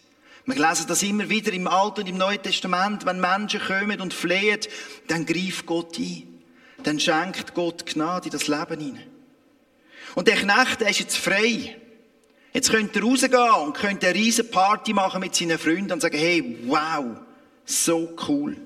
Wir 0.46 0.56
lesen 0.56 0.86
das 0.86 1.02
immer 1.02 1.28
wieder 1.30 1.52
im 1.54 1.66
Alten 1.66 2.02
und 2.02 2.08
im 2.08 2.18
Neuen 2.18 2.42
Testament. 2.42 3.06
Wenn 3.06 3.18
Menschen 3.20 3.60
kommen 3.60 4.00
und 4.00 4.12
flehen, 4.12 4.60
dann 5.06 5.24
greift 5.24 5.64
Gott 5.64 5.98
ein. 5.98 6.40
Dann 6.82 7.00
schenkt 7.00 7.54
Gott 7.54 7.86
Gnade 7.86 8.26
in 8.26 8.32
das 8.32 8.46
Leben 8.46 8.78
hinein. 8.78 9.06
Und 10.14 10.28
der 10.28 10.36
Knecht, 10.36 10.82
der 10.82 10.90
ist 10.90 11.00
jetzt 11.00 11.16
frei. 11.16 11.76
Jetzt 12.52 12.70
könnte 12.70 13.00
er 13.00 13.04
rausgehen 13.04 13.50
und 13.64 13.74
könnte 13.74 14.06
eine 14.06 14.14
riesen 14.14 14.50
Party 14.50 14.92
machen 14.92 15.20
mit 15.20 15.34
seinen 15.34 15.58
Freunden 15.58 15.92
und 15.92 16.02
sagen, 16.02 16.18
hey, 16.18 16.58
wow, 16.66 17.16
so 17.64 18.14
cool. 18.28 18.56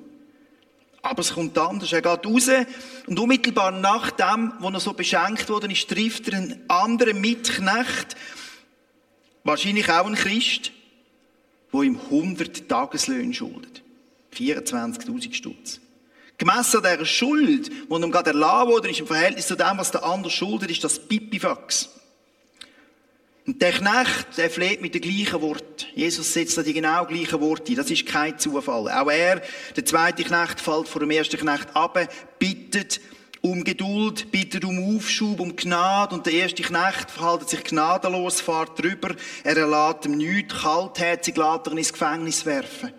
Aber 1.00 1.20
es 1.20 1.32
kommt 1.32 1.56
anders. 1.56 1.92
Er 1.92 2.02
geht 2.02 2.26
raus 2.26 2.50
und 3.06 3.18
unmittelbar 3.18 3.70
nach 3.70 4.10
dem, 4.10 4.52
wo 4.58 4.68
er 4.68 4.80
so 4.80 4.92
beschenkt 4.94 5.48
worden 5.48 5.70
ist, 5.70 5.88
trifft 5.88 6.28
er 6.28 6.38
einen 6.38 6.64
anderen 6.68 7.20
Mitknecht, 7.20 8.16
wahrscheinlich 9.44 9.88
auch 9.88 10.06
ein 10.06 10.16
Christ, 10.16 10.72
wo 11.70 11.82
ihm 11.82 11.98
100 11.98 12.68
Tageslöhne 12.68 13.34
schuldet. 13.34 13.82
24.000 14.34 15.34
Stutz. 15.34 15.80
Gemessen 16.38 16.84
an 16.84 16.92
dieser 16.92 17.06
Schuld, 17.06 17.68
die 17.68 17.94
ihm 17.94 18.10
gerade 18.12 18.30
erlassen 18.30 18.68
wurde, 18.68 18.90
ist 18.90 19.00
im 19.00 19.06
Verhältnis 19.06 19.48
zu 19.48 19.56
dem, 19.56 19.76
was 19.76 19.90
der 19.90 20.04
andere 20.04 20.30
schuldet, 20.30 20.70
ist 20.70 20.84
das 20.84 20.98
Pipifax. 20.98 21.90
Und 23.48 23.62
der 23.62 23.72
Knecht, 23.72 24.36
der 24.36 24.50
fleht 24.50 24.82
mit 24.82 24.94
den 24.94 25.00
gleichen 25.00 25.40
Worten. 25.40 25.86
Jesus 25.94 26.32
setzt 26.34 26.58
da 26.58 26.62
die 26.62 26.74
genau 26.74 27.06
gleichen 27.06 27.40
Worte. 27.40 27.74
Das 27.74 27.90
ist 27.90 28.06
kein 28.06 28.38
Zufall. 28.38 28.90
Auch 28.90 29.10
er, 29.10 29.42
der 29.74 29.84
zweite 29.86 30.22
Knecht, 30.22 30.60
fällt 30.60 30.86
vor 30.86 31.00
dem 31.00 31.10
ersten 31.10 31.38
Knecht 31.38 31.74
ab, 31.74 31.98
bittet 32.38 33.00
um 33.40 33.64
Geduld, 33.64 34.30
bittet 34.30 34.64
um 34.64 34.96
Aufschub, 34.96 35.40
um 35.40 35.54
Gnade. 35.54 36.14
Und 36.14 36.26
der 36.26 36.32
erste 36.32 36.62
Knecht 36.62 37.10
verhält 37.10 37.48
sich 37.48 37.64
gnadenlos, 37.64 38.40
fährt 38.40 38.78
drüber. 38.78 39.14
Er 39.44 39.56
erlaubt 39.56 40.06
ihm 40.06 40.16
nichts, 40.16 40.54
kaltherzig 40.54 41.36
lässt 41.36 41.66
er 41.66 41.72
ihn 41.72 41.78
ins 41.78 41.92
Gefängnis 41.92 42.46
werfen. 42.46 42.92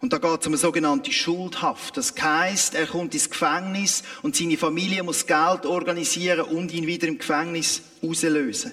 Und 0.00 0.12
da 0.14 0.18
geht 0.18 0.40
es 0.40 0.46
um 0.46 0.52
eine 0.52 0.58
sogenannte 0.58 1.12
Schuldhaft. 1.12 1.96
Das 1.96 2.14
heisst, 2.20 2.74
er 2.74 2.86
kommt 2.86 3.12
ins 3.14 3.28
Gefängnis 3.28 4.02
und 4.22 4.34
seine 4.34 4.56
Familie 4.56 5.02
muss 5.02 5.26
Geld 5.26 5.66
organisieren 5.66 6.40
und 6.40 6.72
ihn 6.72 6.86
wieder 6.86 7.06
im 7.06 7.18
Gefängnis 7.18 7.82
auslösen. 8.02 8.72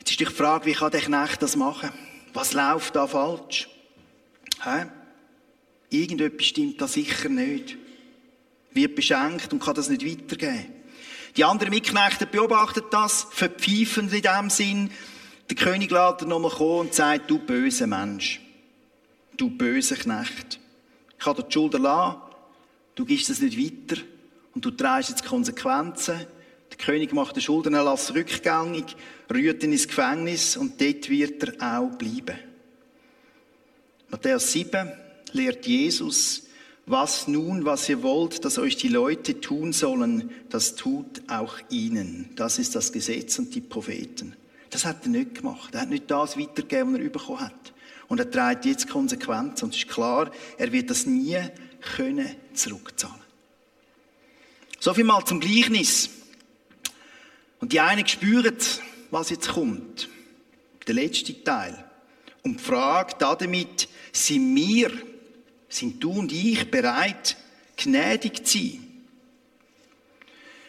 Jetzt 0.00 0.10
ist 0.10 0.20
die 0.20 0.26
Frage, 0.26 0.66
wie 0.66 0.72
kann 0.72 0.90
der 0.90 1.00
Knecht 1.00 1.42
das 1.42 1.54
machen? 1.54 1.90
Was 2.32 2.54
läuft 2.54 2.96
da 2.96 3.06
falsch? 3.06 3.68
Hä? 4.62 4.86
Irgendetwas 5.90 6.46
stimmt 6.46 6.80
da 6.80 6.88
sicher 6.88 7.28
nicht. 7.28 7.76
Wird 8.76 8.94
beschenkt 8.94 9.52
und 9.52 9.62
kann 9.62 9.74
das 9.74 9.88
nicht 9.88 10.04
weitergeben. 10.04 10.66
Die 11.36 11.44
anderen 11.44 11.70
Mitknechte 11.70 12.26
beobachten 12.26 12.82
das, 12.90 13.26
verpfeifen 13.30 14.10
in 14.10 14.22
dem 14.22 14.50
Sinn. 14.50 14.90
Der 15.50 15.56
König 15.56 15.90
lässt 15.90 16.22
er 16.22 16.26
nochmal 16.26 16.50
kommen 16.50 16.80
und 16.80 16.94
sagt, 16.94 17.30
du 17.30 17.38
böser 17.38 17.86
Mensch. 17.86 18.40
Du 19.36 19.50
böser 19.50 19.96
Knecht. 19.96 20.58
Ich 21.18 21.26
habe 21.26 21.42
dir 21.42 21.48
die 21.48 21.52
Schuld 21.52 21.74
erlassen. 21.74 22.20
Du 22.94 23.04
gibst 23.04 23.28
es 23.28 23.40
nicht 23.40 23.58
weiter. 23.58 24.00
Und 24.54 24.64
du 24.64 24.70
trägst 24.70 25.10
jetzt 25.10 25.24
Konsequenzen. 25.24 26.26
Der 26.70 26.78
König 26.78 27.12
macht 27.12 27.36
den 27.36 27.42
Schuldenerlass 27.42 28.14
rückgängig, 28.14 28.96
rührt 29.32 29.62
ihn 29.62 29.72
ins 29.72 29.86
Gefängnis 29.86 30.56
und 30.56 30.80
dort 30.80 31.08
wird 31.08 31.42
er 31.42 31.78
auch 31.78 31.90
bleiben. 31.90 32.38
Matthäus 34.08 34.52
7 34.52 34.92
lehrt 35.32 35.66
Jesus, 35.66 36.45
was 36.86 37.26
nun, 37.26 37.64
was 37.64 37.88
ihr 37.88 38.02
wollt, 38.02 38.44
dass 38.44 38.58
euch 38.58 38.76
die 38.76 38.88
Leute 38.88 39.40
tun 39.40 39.72
sollen, 39.72 40.30
das 40.48 40.76
tut 40.76 41.22
auch 41.28 41.58
ihnen. 41.68 42.30
Das 42.36 42.58
ist 42.58 42.76
das 42.76 42.92
Gesetz 42.92 43.38
und 43.40 43.54
die 43.54 43.60
Propheten. 43.60 44.36
Das 44.70 44.84
hat 44.84 45.02
er 45.02 45.08
nicht 45.08 45.36
gemacht. 45.36 45.74
Er 45.74 45.82
hat 45.82 45.90
nicht 45.90 46.10
das 46.10 46.38
weitergegeben, 46.38 46.94
was 46.94 47.00
er 47.00 47.10
bekommen 47.10 47.40
hat. 47.40 47.72
Und 48.08 48.20
er 48.20 48.30
trägt 48.30 48.66
jetzt 48.66 48.88
Konsequenzen. 48.88 49.64
Und 49.64 49.74
es 49.74 49.80
ist 49.80 49.88
klar, 49.88 50.30
er 50.58 50.72
wird 50.72 50.90
das 50.90 51.06
nie 51.06 51.38
können 51.94 52.28
zurückzahlen. 52.54 53.16
So 54.78 54.94
viel 54.94 55.04
mal 55.04 55.24
zum 55.24 55.40
Gleichnis. 55.40 56.10
Und 57.58 57.72
die 57.72 57.80
einen 57.80 58.06
spüren, 58.06 58.56
was 59.10 59.30
jetzt 59.30 59.48
kommt. 59.48 60.08
Der 60.86 60.94
letzte 60.94 61.42
Teil. 61.42 61.84
Und 62.42 62.60
die 62.60 62.64
Frage 62.64 63.14
damit, 63.18 63.88
sind 64.12 64.54
wir, 64.54 64.92
sind 65.68 66.02
du 66.02 66.12
und 66.12 66.32
ich 66.32 66.70
bereit, 66.70 67.36
gnädig 67.76 68.46
zu 68.46 68.58
sein? 68.58 68.86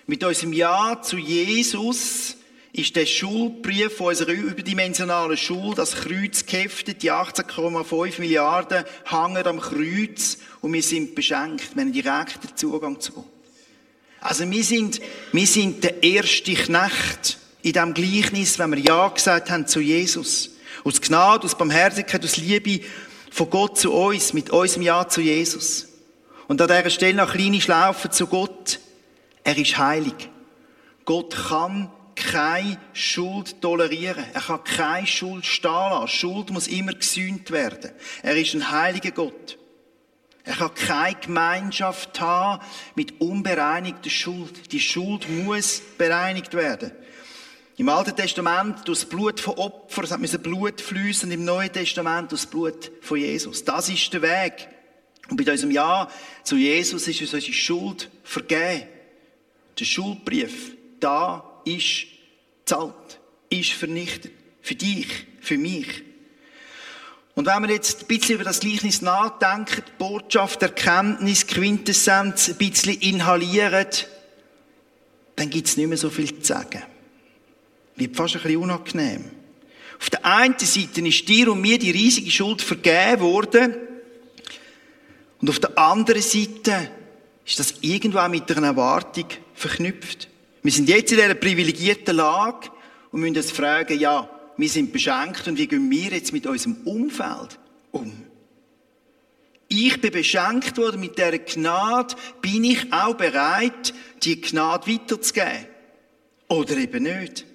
Mit 0.06 0.24
unserem 0.24 0.54
Ja 0.54 1.02
zu 1.02 1.18
Jesus 1.18 2.38
ist 2.72 2.96
der 2.96 3.06
Schuldbrief 3.06 4.00
unserer 4.00 4.32
überdimensionalen 4.32 5.36
Schuld, 5.36 5.78
das 5.78 5.96
Kreuz 5.96 6.46
geheftet, 6.46 7.02
die 7.02 7.12
18,5 7.12 8.20
Milliarden 8.20 8.86
hängen 9.06 9.46
am 9.46 9.60
Kreuz 9.60 10.38
und 10.62 10.74
wir 10.74 10.84
sind 10.84 11.16
beschenkt, 11.16 11.76
wir 11.76 11.82
haben 11.82 11.92
direkten 11.92 12.56
Zugang 12.56 13.00
zu 13.00 13.14
Gott. 13.14 13.26
Also 14.22 14.50
wir 14.50 14.64
sind, 14.64 15.00
wir 15.32 15.48
sind 15.48 15.84
der 15.84 16.04
erste 16.04 16.54
Knecht 16.54 17.38
in 17.62 17.74
diesem 17.74 17.94
Gleichnis, 17.94 18.60
wenn 18.60 18.72
wir 18.72 18.80
Ja 18.80 19.08
gesagt 19.10 19.50
haben 19.50 19.68
zu 19.68 19.80
Jesus. 19.80 20.52
Aus 20.84 21.02
Gnade, 21.02 21.46
aus 21.46 21.58
Barmherzigkeit, 21.58 22.24
aus 22.24 22.38
Liebe 22.38 22.82
von 23.38 23.52
Gott 23.52 23.78
zu 23.78 23.94
uns, 23.94 24.34
mit 24.34 24.50
unserem 24.50 24.82
Ja 24.82 25.08
zu 25.08 25.22
Jesus. 25.22 25.88
Und 26.48 26.60
an 26.60 26.68
dieser 26.68 26.90
Stelle 26.90 27.14
noch 27.14 27.34
kleine 27.34 27.62
Schlaufe 27.62 28.10
zu 28.10 28.26
Gott. 28.26 28.80
Er 29.44 29.56
ist 29.56 29.78
heilig. 29.78 30.30
Gott 31.06 31.36
kann 31.48 31.92
keine 32.16 32.80
Schuld 32.94 33.62
tolerieren. 33.62 34.26
Er 34.34 34.42
kann 34.42 34.64
keine 34.64 35.06
Schuld 35.06 35.46
stehen 35.46 35.70
lassen. 35.70 36.08
Schuld 36.08 36.50
muss 36.50 36.68
immer 36.68 36.94
gesühnt 36.94 37.52
werden. 37.52 37.92
Er 38.24 38.36
ist 38.36 38.56
ein 38.56 38.72
heiliger 38.72 39.12
Gott. 39.12 39.60
Er 40.44 40.56
kann 40.56 40.74
keine 40.74 41.16
Gemeinschaft 41.16 42.20
haben 42.20 42.64
mit 42.96 43.22
unbereinigter 43.22 44.10
Schuld. 44.10 44.72
Die 44.72 44.80
Schuld 44.80 45.30
muss 45.30 45.84
bereinigt 46.00 46.56
werden. 46.56 46.92
Im 47.80 47.90
Alten 47.90 48.16
Testament 48.16 48.88
durch 48.88 49.02
das 49.02 49.10
Blut 49.10 49.40
von 49.40 49.54
Opfern, 49.54 50.24
es 50.24 50.34
hat 50.34 50.42
Blut 50.42 50.82
fließen, 50.82 51.30
im 51.30 51.46
Neuen 51.46 51.72
Testament 51.72 52.32
durch 52.32 52.42
das 52.42 52.50
Blut 52.50 52.92
von 53.02 53.20
Jesus. 53.20 53.64
Das 53.64 53.88
ist 53.88 54.12
der 54.12 54.24
Weg. 54.24 54.68
Und 55.30 55.38
bei 55.38 55.52
unserem 55.52 55.70
Ja 55.70 56.10
zu 56.44 56.56
Jesus 56.56 57.08
ist 57.08 57.22
uns 57.22 57.36
unsere 57.36 57.54
Schuld 57.54 58.10
vergeben. 58.24 58.88
der 59.78 59.86
Schuldbrief, 59.86 60.76
da 61.00 61.62
ist 61.66 62.08
zahlt, 62.66 63.20
ist 63.52 63.74
vernichtet. 63.74 64.32
Für 64.64 64.74
dich, 64.74 65.08
für 65.40 65.60
mich. 65.60 66.04
Und 67.36 67.46
wenn 67.46 67.62
wir 67.62 67.70
jetzt 67.70 68.02
ein 68.02 68.08
bisschen 68.08 68.36
über 68.36 68.44
das 68.44 68.60
Gleichnis 68.60 69.04
nachdenken, 69.04 69.84
die 69.88 69.92
Botschaft, 70.00 70.64
Erkenntnis, 70.64 71.46
Quintessenz 71.46 72.50
ein 72.50 72.56
bisschen 72.56 73.00
inhalieren, 73.00 73.86
dann 75.36 75.52
gibt 75.52 75.68
es 75.68 75.78
nicht 75.78 75.88
mehr 75.88 75.98
so 75.98 76.10
viel 76.10 76.40
zu 76.40 76.44
sagen. 76.44 76.82
Wird 77.98 78.16
fast 78.16 78.36
ein 78.36 78.42
bisschen 78.42 78.62
unangenehm. 78.62 79.26
Auf 80.00 80.10
der 80.10 80.26
einen 80.26 80.58
Seite 80.60 81.02
ist 81.02 81.28
dir 81.28 81.52
und 81.52 81.62
mir 81.62 81.80
die 81.80 81.92
riesige 81.92 82.32
Schuld 82.32 82.62
vergeben 82.62 83.22
worden. 83.22 83.76
Und 85.42 85.50
auf 85.50 85.60
der 85.60 85.78
anderen 85.78 86.22
Seite 86.22 86.92
ist 87.46 87.60
das 87.60 87.76
irgendwo 87.82 88.20
auch 88.20 88.30
mit 88.30 88.50
einer 88.52 88.68
Erwartung 88.68 89.26
verknüpft. 89.54 90.28
Wir 90.62 90.72
sind 90.72 90.90
jetzt 90.90 91.12
in 91.12 91.18
dieser 91.18 91.34
privilegierten 91.34 92.16
Lage 92.16 92.70
und 93.12 93.22
müssen 93.22 93.38
uns 93.38 93.52
fragen, 93.52 94.00
ja, 94.00 94.30
wir 94.58 94.70
sind 94.70 94.92
beschenkt 94.92 95.48
und 95.48 95.58
wie 95.58 95.68
gehen 95.68 95.90
wir 95.90 96.12
jetzt 96.12 96.34
mit 96.34 96.46
unserem 96.46 96.78
Umfeld 96.86 97.60
um? 97.92 98.12
Ich 99.70 100.00
bin 100.00 100.12
beschenkt 100.12 100.78
worden 100.78 101.00
mit 101.00 101.18
dieser 101.18 101.38
Gnade, 101.40 102.16
bin 102.42 102.64
ich 102.64 102.92
auch 102.92 103.16
bereit, 103.16 103.94
die 104.24 104.42
Gnade 104.42 104.92
weiterzugeben? 104.92 105.68
Oder 106.48 106.78
eben 106.78 107.04
nicht? 107.04 107.46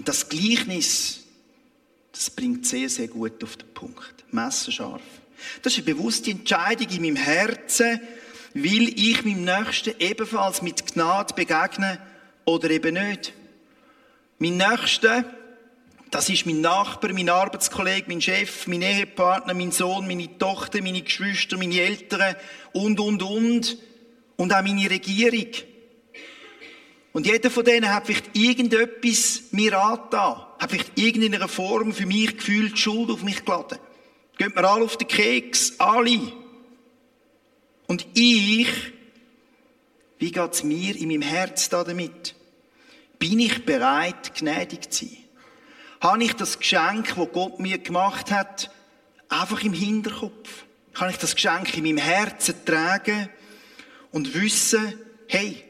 Und 0.00 0.08
das 0.08 0.30
Gleichnis, 0.30 1.24
das 2.10 2.30
bringt 2.30 2.66
sehr, 2.66 2.88
sehr 2.88 3.06
gut 3.06 3.44
auf 3.44 3.58
den 3.58 3.68
Punkt. 3.74 4.24
Messerscharf. 4.30 5.02
Das 5.60 5.74
ist 5.74 5.86
eine 5.86 5.94
bewusste 5.94 6.30
Entscheidung 6.30 6.88
in 6.88 7.02
meinem 7.02 7.16
Herzen, 7.16 8.00
will 8.54 8.98
ich 8.98 9.22
meinem 9.26 9.44
Nächsten 9.44 9.92
ebenfalls 9.98 10.62
mit 10.62 10.94
Gnade 10.94 11.34
begegnen 11.34 11.98
oder 12.46 12.70
eben 12.70 12.94
nicht. 12.94 13.34
Mein 14.38 14.56
Nächster, 14.56 15.22
das 16.10 16.30
ist 16.30 16.46
mein 16.46 16.62
Nachbar, 16.62 17.12
mein 17.12 17.28
Arbeitskollege, 17.28 18.06
mein 18.08 18.22
Chef, 18.22 18.66
mein 18.68 18.80
Ehepartner, 18.80 19.52
mein 19.52 19.70
Sohn, 19.70 20.06
meine 20.06 20.38
Tochter, 20.38 20.80
meine 20.80 21.02
Geschwister, 21.02 21.58
meine 21.58 21.78
Eltern 21.78 22.36
und, 22.72 22.98
und, 23.00 23.22
und. 23.22 23.76
Und 24.36 24.54
auch 24.54 24.62
meine 24.62 24.88
Regierung. 24.88 25.50
Und 27.12 27.26
jeder 27.26 27.50
von 27.50 27.64
denen 27.64 27.92
hat 27.92 28.06
vielleicht 28.06 28.36
irgendetwas 28.36 29.42
mir 29.50 29.80
angetan. 29.80 30.46
Hat 30.58 30.70
vielleicht 30.70 30.98
irgendeiner 30.98 31.48
Form 31.48 31.92
für 31.92 32.06
mich 32.06 32.36
gefühlt 32.36 32.78
Schuld 32.78 33.10
auf 33.10 33.22
mich 33.22 33.44
geladen. 33.44 33.78
Geht 34.38 34.54
mir 34.54 34.64
alle 34.64 34.84
auf 34.84 34.96
den 34.96 35.08
Keks. 35.08 35.74
Alle. 35.78 36.32
Und 37.88 38.06
ich, 38.14 38.68
wie 40.18 40.30
geht's 40.30 40.62
mir 40.62 40.94
in 40.96 41.08
meinem 41.08 41.22
Herz 41.22 41.68
da 41.68 41.82
damit? 41.82 42.36
Bin 43.18 43.40
ich 43.40 43.64
bereit, 43.64 44.34
gnädig 44.36 44.92
zu 44.92 45.06
sein? 45.06 45.16
Habe 46.00 46.24
ich 46.24 46.32
das 46.34 46.58
Geschenk, 46.58 47.14
das 47.16 47.32
Gott 47.32 47.58
mir 47.58 47.78
gemacht 47.78 48.30
hat, 48.30 48.70
einfach 49.28 49.62
im 49.62 49.72
Hinterkopf? 49.72 50.64
Kann 50.94 51.10
ich 51.10 51.18
das 51.18 51.34
Geschenk 51.34 51.76
in 51.76 51.84
meinem 51.84 51.98
Herzen 51.98 52.54
tragen 52.64 53.28
und 54.12 54.34
wissen, 54.34 54.94
hey, 55.26 55.62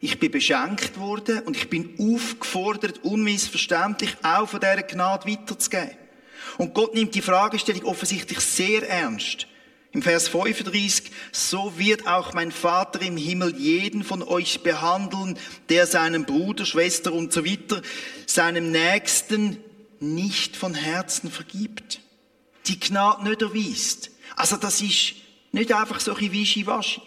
ich 0.00 0.18
bin 0.18 0.30
beschenkt 0.30 0.98
worden 0.98 1.40
und 1.40 1.56
ich 1.56 1.68
bin 1.68 1.94
aufgefordert, 1.98 3.02
unmissverständlich 3.02 4.16
auch 4.22 4.48
von 4.48 4.60
dieser 4.60 4.82
Gnade 4.82 5.30
weiterzugeben. 5.30 5.96
Und 6.58 6.74
Gott 6.74 6.94
nimmt 6.94 7.14
die 7.14 7.22
Fragestellung 7.22 7.84
offensichtlich 7.84 8.40
sehr 8.40 8.88
ernst. 8.88 9.46
Im 9.92 10.02
Vers 10.02 10.28
35, 10.28 11.10
so 11.32 11.78
wird 11.78 12.06
auch 12.06 12.34
mein 12.34 12.52
Vater 12.52 13.00
im 13.00 13.16
Himmel 13.16 13.56
jeden 13.56 14.04
von 14.04 14.22
euch 14.22 14.62
behandeln, 14.62 15.38
der 15.70 15.86
seinem 15.86 16.26
Bruder, 16.26 16.66
Schwester 16.66 17.12
und 17.12 17.32
so 17.32 17.46
weiter, 17.46 17.80
seinem 18.26 18.70
Nächsten 18.70 19.58
nicht 20.00 20.56
von 20.56 20.74
Herzen 20.74 21.30
vergibt. 21.30 22.00
Die 22.66 22.78
Gnade 22.78 23.24
nicht 23.24 23.40
erweist. 23.40 24.10
Also 24.34 24.56
das 24.56 24.82
ist 24.82 25.14
nicht 25.52 25.72
einfach 25.72 26.00
so 26.00 26.14
ein 26.14 26.32
Wischiwaschi. 26.32 27.00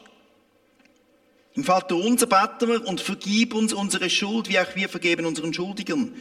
Im 1.56 1.64
Vater 1.64 1.96
unser 1.96 2.28
beten 2.28 2.70
wir 2.70 2.88
und 2.88 3.02
vergib 3.02 3.54
uns 3.54 3.74
unsere 3.74 4.10
Schuld, 4.10 4.50
wie 4.50 4.60
auch 4.60 4.76
wir 4.76 4.90
vergeben 4.90 5.26
unseren 5.26 5.54
Schuldigern. 5.54 6.14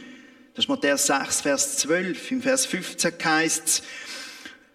Das 0.53 0.65
ist 0.65 0.69
Matthäus 0.69 1.05
6, 1.07 1.41
Vers 1.41 1.77
12. 1.77 2.31
Im 2.31 2.41
Vers 2.41 2.65
15 2.65 3.13
heißt 3.23 3.67
es, 3.67 3.83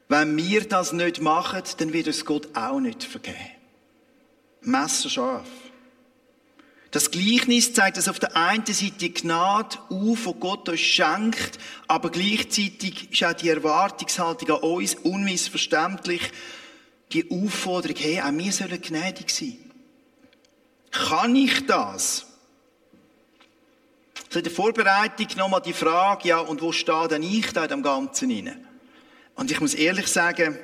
wenn 0.08 0.36
wir 0.36 0.66
das 0.66 0.92
nicht 0.92 1.20
machen, 1.20 1.62
dann 1.78 1.92
wird 1.92 2.06
es 2.06 2.24
Gott 2.24 2.56
auch 2.56 2.80
nicht 2.80 3.04
vergeben. 3.04 3.36
Messerscharf. 4.62 5.48
Das 6.90 7.10
Gleichnis 7.10 7.72
zeigt 7.72 7.96
dass 7.96 8.06
auf 8.06 8.20
der 8.20 8.36
einen 8.36 8.64
Seite 8.66 8.92
die 8.92 9.12
Gnade 9.12 9.76
auf, 9.90 10.26
die 10.26 10.40
Gott 10.40 10.68
uns 10.68 10.78
schenkt, 10.78 11.58
aber 11.88 12.10
gleichzeitig 12.10 13.10
ist 13.10 13.24
auch 13.24 13.32
die 13.32 13.48
Erwartungshaltung 13.48 14.50
an 14.50 14.62
uns 14.62 14.94
unmissverständlich, 14.94 16.22
die 17.12 17.28
Aufforderung, 17.30 17.96
hey, 17.98 18.20
auch 18.20 18.32
wir 18.32 18.52
sollen 18.52 18.80
gnädig 18.80 19.30
sein. 19.30 19.63
Kann 20.94 21.34
ich 21.34 21.66
das? 21.66 22.24
So 24.30 24.38
in 24.38 24.44
der 24.44 24.52
Vorbereitung 24.52 25.26
nochmal 25.36 25.60
die 25.60 25.72
Frage, 25.72 26.28
ja, 26.28 26.38
und 26.38 26.62
wo 26.62 26.70
stehe 26.70 27.08
denn 27.08 27.22
ich 27.22 27.52
da 27.52 27.64
in 27.64 27.82
Ganzen 27.82 28.30
hinein? 28.30 28.66
Und 29.34 29.50
ich 29.50 29.60
muss 29.60 29.74
ehrlich 29.74 30.06
sagen, 30.06 30.56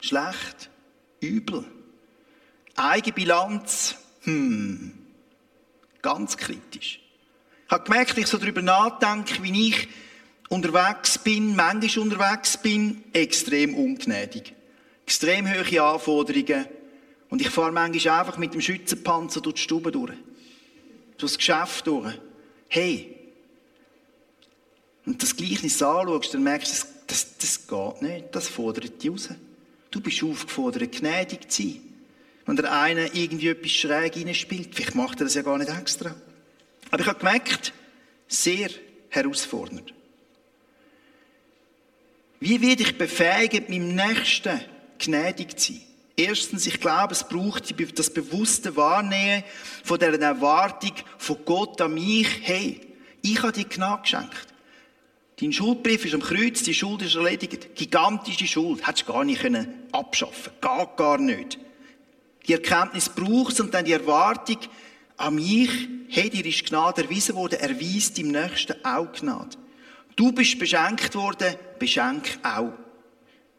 schlecht, 0.00 0.68
übel. 1.20 1.64
Eigenbilanz, 2.74 3.94
hm, 4.22 4.92
ganz 6.02 6.36
kritisch. 6.36 7.00
Ich 7.66 7.72
habe 7.72 7.84
gemerkt, 7.84 8.18
ich 8.18 8.26
so 8.26 8.36
darüber 8.36 8.62
nachdenke, 8.62 9.42
wie 9.44 9.68
ich 9.68 9.88
unterwegs 10.48 11.18
bin, 11.18 11.54
manchmal 11.54 12.04
unterwegs 12.04 12.56
bin, 12.56 13.04
extrem 13.12 13.76
ungnädig. 13.76 14.54
Extrem 15.06 15.48
hohe 15.48 15.82
Anforderungen. 15.82 16.66
Und 17.30 17.40
ich 17.40 17.50
fahre 17.50 17.72
manchmal 17.72 18.20
einfach 18.20 18.38
mit 18.38 18.54
dem 18.54 18.60
Schützenpanzer 18.60 19.40
durch 19.40 19.56
die 19.56 19.62
Stube 19.62 19.90
durch. 19.90 20.12
Durch 21.18 21.32
das 21.32 21.38
Geschäft 21.38 21.86
durch. 21.86 22.14
Hey. 22.68 23.16
Und 25.06 25.22
das 25.22 25.36
Gleichnis 25.36 25.82
anschaust, 25.82 26.34
dann 26.34 26.42
merkst 26.42 26.82
du, 26.82 26.86
das, 27.06 27.36
das 27.38 27.66
geht 27.66 28.02
nicht. 28.02 28.26
Das 28.32 28.48
fordert 28.48 29.02
dich 29.02 29.10
raus. 29.10 29.28
Du 29.90 30.00
bist 30.00 30.22
aufgefordert, 30.22 30.92
gnädig 30.92 31.50
zu 31.50 31.62
sein. 31.62 31.80
Wenn 32.46 32.56
der 32.56 32.72
eine 32.72 33.06
irgendwie 33.14 33.48
etwas 33.48 33.70
schräg 33.70 34.16
reinspielt, 34.16 34.74
vielleicht 34.74 34.94
macht 34.94 35.20
er 35.20 35.24
das 35.24 35.34
ja 35.34 35.42
gar 35.42 35.56
nicht 35.58 35.70
extra. 35.70 36.14
Aber 36.90 37.00
ich 37.00 37.06
habe 37.06 37.18
gemerkt, 37.18 37.72
sehr 38.28 38.68
herausfordernd. 39.08 39.94
Wie 42.40 42.60
werde 42.60 42.82
ich 42.82 42.98
befähigt, 42.98 43.70
meinem 43.70 43.94
Nächsten 43.94 44.60
gnädig 44.98 45.58
zu 45.58 45.72
sein? 45.72 45.82
Erstens, 46.16 46.66
ich 46.66 46.80
glaube, 46.80 47.12
es 47.12 47.26
braucht 47.26 47.74
das 47.98 48.10
bewusste 48.10 48.76
Wahrnehmen 48.76 49.42
von 49.82 49.98
der 49.98 50.18
Erwartung 50.20 50.92
von 51.18 51.38
Gott 51.44 51.80
an 51.80 51.94
mich. 51.94 52.28
Hey, 52.42 52.80
ich 53.22 53.42
habe 53.42 53.52
dir 53.52 53.64
Gnade 53.64 54.02
geschenkt. 54.02 54.46
Dein 55.40 55.52
Schuldbrief 55.52 56.04
ist 56.04 56.14
am 56.14 56.22
Kreuz, 56.22 56.62
die 56.62 56.74
Schuld 56.74 57.02
ist 57.02 57.16
erledigt. 57.16 57.74
Gigantische 57.74 58.46
Schuld. 58.46 58.86
Hättest 58.86 59.08
du 59.08 59.12
gar 59.12 59.24
nicht 59.24 59.42
können 59.42 59.82
abschaffen 59.90 60.52
Gar, 60.60 60.94
gar 60.96 61.18
nicht. 61.18 61.58
Die 62.46 62.52
Erkenntnis 62.52 63.08
brauchst 63.08 63.60
und 63.60 63.74
dann 63.74 63.84
die 63.84 63.92
Erwartung 63.92 64.58
an 65.16 65.34
mich, 65.34 65.70
hey, 66.08 66.30
dir 66.30 66.44
ist 66.46 66.64
Gnade 66.66 67.02
erwiesen 67.02 67.34
worden, 67.34 67.58
erweist 67.58 68.18
im 68.18 68.28
Nächsten 68.28 68.84
auch 68.84 69.12
Gnade. 69.12 69.56
Du 70.14 70.30
bist 70.30 70.58
beschenkt 70.58 71.14
worden, 71.16 71.56
beschenk 71.78 72.38
auch. 72.44 72.72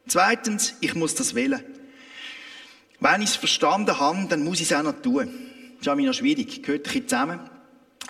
Zweitens, 0.07 0.75
ich 0.79 0.95
muss 0.95 1.15
das 1.15 1.35
wählen. 1.35 1.63
Wenn 2.99 3.21
ich 3.21 3.29
es 3.29 3.35
verstanden 3.35 3.99
habe, 3.99 4.25
dann 4.29 4.43
muss 4.43 4.61
ich 4.61 4.71
es 4.71 4.77
auch 4.77 4.83
noch 4.83 5.01
tun. 5.01 5.29
Das 5.77 5.87
ist 5.87 5.89
auch 5.89 5.95
noch 5.95 6.13
schwierig, 6.13 6.63
gehört 6.63 6.81
ein 6.81 6.83
bisschen 6.83 7.07
zusammen. 7.07 7.39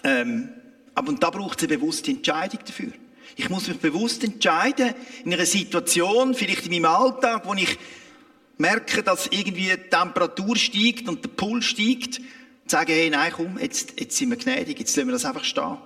Ähm, 0.03 0.49
aber 0.93 1.09
und 1.09 1.21
da 1.21 1.29
braucht 1.29 1.61
es 1.61 1.67
eine 1.67 1.77
bewusste 1.77 2.11
Entscheidung 2.11 2.59
dafür. 2.65 2.91
Ich 3.35 3.49
muss 3.49 3.67
mich 3.67 3.79
bewusst 3.79 4.23
entscheiden, 4.23 4.93
in 5.25 5.33
einer 5.33 5.45
Situation, 5.45 6.33
vielleicht 6.33 6.67
in 6.67 6.71
meinem 6.71 6.85
Alltag, 6.85 7.45
wo 7.45 7.53
ich 7.53 7.77
merke, 8.57 9.03
dass 9.03 9.27
irgendwie 9.27 9.69
die 9.69 9.89
Temperatur 9.89 10.55
steigt 10.55 11.09
und 11.09 11.23
der 11.23 11.29
Puls 11.29 11.65
steigt, 11.65 12.21
sagen, 12.65 12.93
hey, 12.93 13.09
nein, 13.09 13.33
komm, 13.35 13.59
jetzt, 13.59 13.99
jetzt 13.99 14.15
sind 14.15 14.29
wir 14.29 14.37
gnädig, 14.37 14.79
jetzt 14.79 14.95
lassen 14.95 15.09
wir 15.09 15.13
das 15.13 15.25
einfach 15.25 15.43
stehen. 15.43 15.77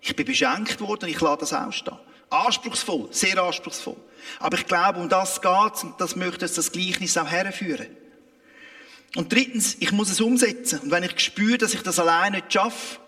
Ich 0.00 0.14
bin 0.14 0.26
beschenkt 0.26 0.80
worden 0.80 1.04
und 1.04 1.10
ich 1.10 1.20
lasse 1.20 1.40
das 1.40 1.52
auch 1.52 1.72
stehen. 1.72 1.98
Anspruchsvoll, 2.30 3.08
sehr 3.10 3.42
anspruchsvoll. 3.42 3.96
Aber 4.38 4.56
ich 4.56 4.66
glaube, 4.66 5.00
um 5.00 5.08
das 5.08 5.40
geht 5.40 5.84
und 5.84 5.94
das 5.98 6.16
möchte 6.16 6.44
uns 6.44 6.54
das 6.54 6.72
Gleichnis 6.72 7.18
auch 7.18 7.30
herführen. 7.30 7.88
Und 9.14 9.32
drittens, 9.32 9.76
ich 9.78 9.92
muss 9.92 10.10
es 10.10 10.20
umsetzen. 10.20 10.80
Und 10.80 10.90
wenn 10.90 11.02
ich 11.02 11.18
spüre, 11.20 11.58
dass 11.58 11.74
ich 11.74 11.82
das 11.82 11.98
alleine 11.98 12.36
nicht 12.36 12.52
schaffe, 12.52 12.98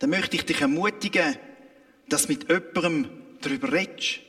dann 0.00 0.10
möchte 0.10 0.36
ich 0.36 0.44
dich 0.44 0.60
ermutigen, 0.60 1.36
dass 2.08 2.28
mit 2.28 2.48
jemandem 2.48 3.08
darüber 3.40 3.72
redest. 3.72 4.20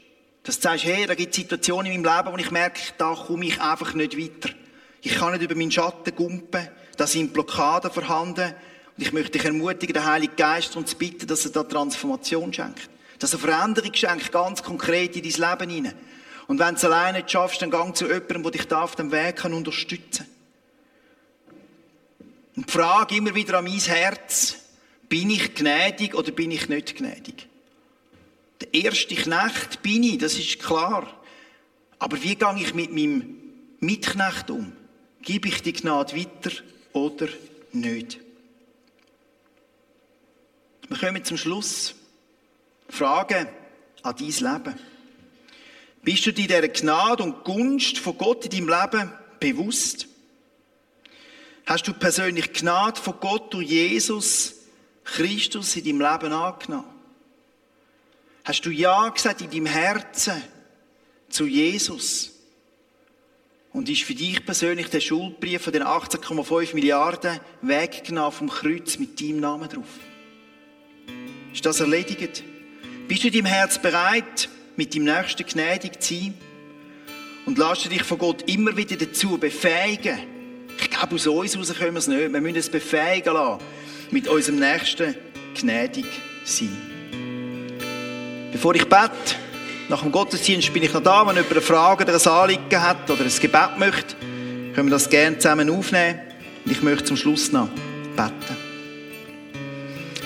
Dass 0.44 0.58
du 0.58 0.64
sagst, 0.64 0.86
hey, 0.86 1.08
da 1.08 1.16
gibt 1.16 1.32
es 1.32 1.38
Situationen 1.38 1.92
in 1.92 2.02
meinem 2.04 2.18
Leben, 2.18 2.34
wo 2.34 2.38
ich 2.38 2.52
merke, 2.52 2.80
da 3.00 3.16
komme 3.16 3.46
ich 3.46 3.60
einfach 3.60 3.96
nicht 3.96 4.18
weiter. 4.18 4.54
Ich 5.02 5.16
kann 5.16 5.32
nicht 5.32 5.42
über 5.42 5.56
meinen 5.56 5.72
Schatten 5.72 6.16
gumpen. 6.16 6.70
Da 6.98 7.08
sind 7.08 7.34
Blockaden 7.34 7.92
vorhanden. 7.92 8.54
Und 8.96 9.04
ich 9.04 9.12
möchte 9.12 9.32
dich 9.32 9.46
ermutigen, 9.46 9.94
den 9.94 10.06
Heiligen 10.06 10.36
Geist 10.36 10.76
uns 10.76 10.92
zu 10.92 10.98
bitten, 10.98 11.26
dass 11.26 11.46
er 11.46 11.52
da 11.52 11.64
Transformation 11.64 12.54
schenkt. 12.54 12.88
Dass 13.18 13.34
er 13.34 13.40
Veränderung 13.40 13.94
schenkt, 13.94 14.32
ganz 14.32 14.62
konkret 14.62 15.16
in 15.16 15.24
dein 15.24 15.50
Leben 15.50 15.72
hinein. 15.72 15.96
Und 16.48 16.60
wenn 16.60 16.70
du 16.70 16.76
es 16.76 16.86
alleine 16.86 17.18
nicht 17.18 17.32
schaffst, 17.32 17.62
dann 17.64 17.72
gang 17.72 17.96
zu 17.96 18.06
jemandem, 18.06 18.44
der 18.44 18.52
dich 18.52 18.68
da 18.68 18.84
auf 18.84 18.96
dem 18.96 19.12
Weg 19.12 19.38
kann 19.38 19.54
unterstützen 19.54 20.28
Und 22.56 22.68
die 22.68 22.72
Frage 22.72 23.16
immer 23.16 23.36
wieder 23.36 23.58
an 23.58 23.66
mein 23.66 23.80
Herz, 23.80 24.56
bin 25.10 25.30
ich 25.30 25.54
gnädig 25.56 26.16
oder 26.16 26.32
bin 26.32 26.52
ich 26.52 26.70
nicht 26.70 26.96
gnädig? 26.96 27.48
Der 28.62 28.74
erste 28.74 29.16
Knecht 29.16 29.82
bin 29.82 30.04
ich, 30.04 30.18
das 30.18 30.38
ist 30.38 30.60
klar. 30.60 31.08
Aber 32.00 32.22
wie 32.24 32.36
gehe 32.36 32.56
ich 32.58 32.74
mit 32.74 32.92
meinem 32.92 33.38
Mitknecht 33.80 34.50
um? 34.50 34.72
Gebe 35.22 35.50
ich 35.50 35.62
die 35.62 35.74
Gnade 35.74 36.16
weiter 36.16 36.52
oder 36.94 37.28
nicht? 37.74 38.20
Wir 40.88 40.98
kommen 40.98 41.24
zum 41.24 41.38
Schluss. 41.38 41.96
Frage 42.88 43.50
an 44.04 44.16
dein 44.18 44.28
Leben. 44.28 44.80
Bist 46.04 46.26
du 46.28 46.32
dir 46.32 46.48
dieser 46.48 46.68
Gnade 46.68 47.24
und 47.24 47.44
Gunst 47.44 47.98
von 47.98 48.18
Gott 48.18 48.46
in 48.46 48.68
deinem 48.68 48.82
Leben 48.82 49.12
bewusst? 49.40 50.08
Hast 51.66 51.88
du 51.88 51.94
persönlich 51.94 52.54
Gnade 52.54 53.02
von 53.02 53.16
Gott 53.20 53.54
durch 53.54 53.68
Jesus 53.68 54.56
Christus 55.04 55.76
in 55.76 55.84
deinem 55.84 56.12
Leben 56.12 56.32
angenommen? 56.32 56.86
Hast 58.44 58.62
du 58.66 58.70
Ja 58.70 59.10
gesagt 59.10 59.42
in 59.42 59.50
deinem 59.50 59.66
Herzen 59.66 60.44
zu 61.30 61.48
Jesus? 61.48 62.32
Und 63.74 63.90
ist 63.90 64.04
für 64.04 64.14
dich 64.14 64.46
persönlich 64.46 64.90
der 64.90 65.00
Schuldbrief 65.00 65.64
von 65.64 65.74
den 65.74 65.84
18,5 65.84 66.76
Milliarden 66.76 67.40
weggenommen 67.62 68.32
vom 68.32 68.50
Kreuz 68.50 69.00
mit 69.00 69.20
deinem 69.20 69.40
Namen 69.40 69.68
drauf? 69.68 69.88
Ist 71.52 71.66
das 71.66 71.80
erledigt? 71.80 72.44
Bist 73.08 73.24
du 73.24 73.28
in 73.28 73.34
deinem 73.34 73.46
Herz 73.48 73.82
bereit, 73.82 74.50
mit 74.76 74.94
dem 74.94 75.04
Nächsten 75.04 75.46
gnädig 75.46 76.02
zu 76.02 76.14
sein? 76.14 76.34
Und 77.48 77.58
lass 77.58 77.84
dich 77.84 78.04
von 78.04 78.20
Gott 78.20 78.44
immer 78.50 78.78
wieder 78.78 78.96
dazu 78.96 79.38
befähigen. 79.38 80.35
Glaube, 80.98 81.16
aus 81.16 81.28
uns 81.28 81.54
heraus 81.54 81.74
können 81.78 81.94
wir 81.94 82.00
es 82.00 82.08
nicht. 82.08 82.32
Wir 82.32 82.42
müssen 82.42 82.56
es 82.56 82.70
befähigen 82.70 83.34
lassen, 83.34 83.60
mit 84.12 84.30
unserem 84.30 84.60
Nächsten 84.60 85.16
gnädig 85.54 86.06
sein. 86.46 86.78
Bevor 88.52 88.74
ich 88.76 88.86
bete, 88.86 89.12
nach 89.90 90.04
dem 90.04 90.12
Gottesdienst 90.12 90.74
bin 90.74 90.84
ich 90.84 90.94
noch 90.94 91.04
da, 91.04 91.28
wenn 91.28 91.36
jemand 91.36 91.52
eine 91.52 91.62
Frage 91.62 92.04
oder 92.04 92.14
ein 92.14 92.28
Anliegen 92.28 92.82
hat 92.82 93.10
oder 93.10 93.24
ein 93.24 93.40
Gebet 93.42 93.78
möchte, 93.78 94.16
können 94.74 94.88
wir 94.88 94.92
das 94.92 95.10
gerne 95.10 95.38
zusammen 95.38 95.70
aufnehmen. 95.70 96.20
Und 96.64 96.72
ich 96.72 96.82
möchte 96.82 97.04
zum 97.04 97.18
Schluss 97.18 97.52
noch 97.52 97.68
beten. 98.16 98.58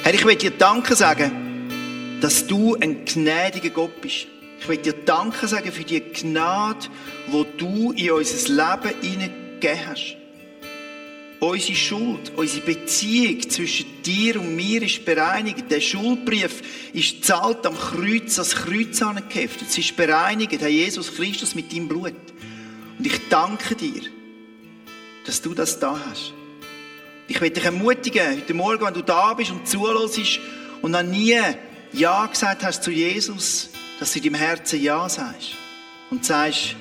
Herr, 0.04 0.14
ich 0.14 0.24
will 0.24 0.36
dir 0.36 0.52
Danke 0.52 0.96
sagen, 0.96 2.20
dass 2.22 2.46
du 2.46 2.76
ein 2.76 3.06
gnädiger 3.06 3.72
Gott 3.72 4.00
bist. 4.02 4.28
Ich 4.60 4.70
will 4.70 4.78
dir 4.78 4.94
Danke 4.94 5.48
sagen 5.48 5.72
für 5.72 5.84
die 5.84 6.00
Gnade, 6.00 6.88
die 7.28 7.46
du 7.58 7.92
in 7.94 8.12
unser 8.12 8.50
Leben 8.50 9.02
hineingegeben 9.02 9.88
hast. 9.88 10.19
Unsere 11.40 11.76
Schuld, 11.76 12.34
unsere 12.36 12.66
Beziehung 12.66 13.50
zwischen 13.50 14.02
dir 14.04 14.40
und 14.42 14.58
mir 14.58 14.82
ist 14.82 15.06
bereinigt. 15.06 15.72
Der 15.72 15.80
Schuldbrief 15.80 16.62
ist 16.92 17.24
zahlt 17.24 17.66
am 17.66 17.78
Kreuz, 17.78 18.38
als 18.38 18.56
Kreuz 18.56 19.02
angeheftet. 19.02 19.70
Es 19.70 19.78
ist 19.78 19.96
bereinigt, 19.96 20.60
Herr 20.60 20.68
Jesus 20.68 21.16
Christus, 21.16 21.56
mit 21.56 21.72
deinem 21.72 21.88
Blut. 21.88 22.14
Und 22.98 23.08
ich 23.08 23.30
danke 23.30 23.76
dir, 23.76 24.02
dass 25.26 25.42
du 25.42 25.54
das 25.54 25.80
da 25.80 25.98
hast. 26.10 26.34
Ich 27.30 27.40
will 27.40 27.52
dich 27.52 27.64
ermutigen, 27.64 28.38
heute 28.38 28.54
Morgen, 28.54 28.86
wenn 28.86 28.94
du 28.94 29.04
da 29.04 29.34
bist 29.34 29.52
und 29.52 29.66
zuhörst 29.66 30.40
und 30.82 30.92
noch 30.92 31.04
nie 31.04 31.40
Ja 31.94 32.26
gesagt 32.26 32.66
hast 32.66 32.84
zu 32.84 32.92
Jesus, 32.92 33.70
dass 34.00 34.12
du 34.12 34.20
in 34.20 34.26
deinem 34.26 34.36
Herzen 34.36 34.82
Ja 34.82 35.08
sagst. 35.08 35.52
Und 36.10 36.26
sagst, 36.26 36.76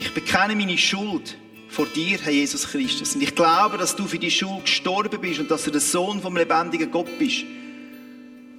ich 0.00 0.12
bekenne 0.14 0.56
meine 0.56 0.78
Schuld 0.78 1.36
vor 1.70 1.86
dir, 1.86 2.18
Herr 2.22 2.32
Jesus 2.32 2.68
Christus. 2.68 3.14
Und 3.14 3.22
ich 3.22 3.34
glaube, 3.34 3.78
dass 3.78 3.96
du 3.96 4.06
für 4.06 4.18
die 4.18 4.30
Schuld 4.30 4.64
gestorben 4.64 5.20
bist 5.20 5.40
und 5.40 5.50
dass 5.50 5.64
du 5.64 5.70
der 5.70 5.80
Sohn 5.80 6.20
vom 6.20 6.36
lebendigen 6.36 6.90
Gott 6.90 7.18
bist. 7.18 7.44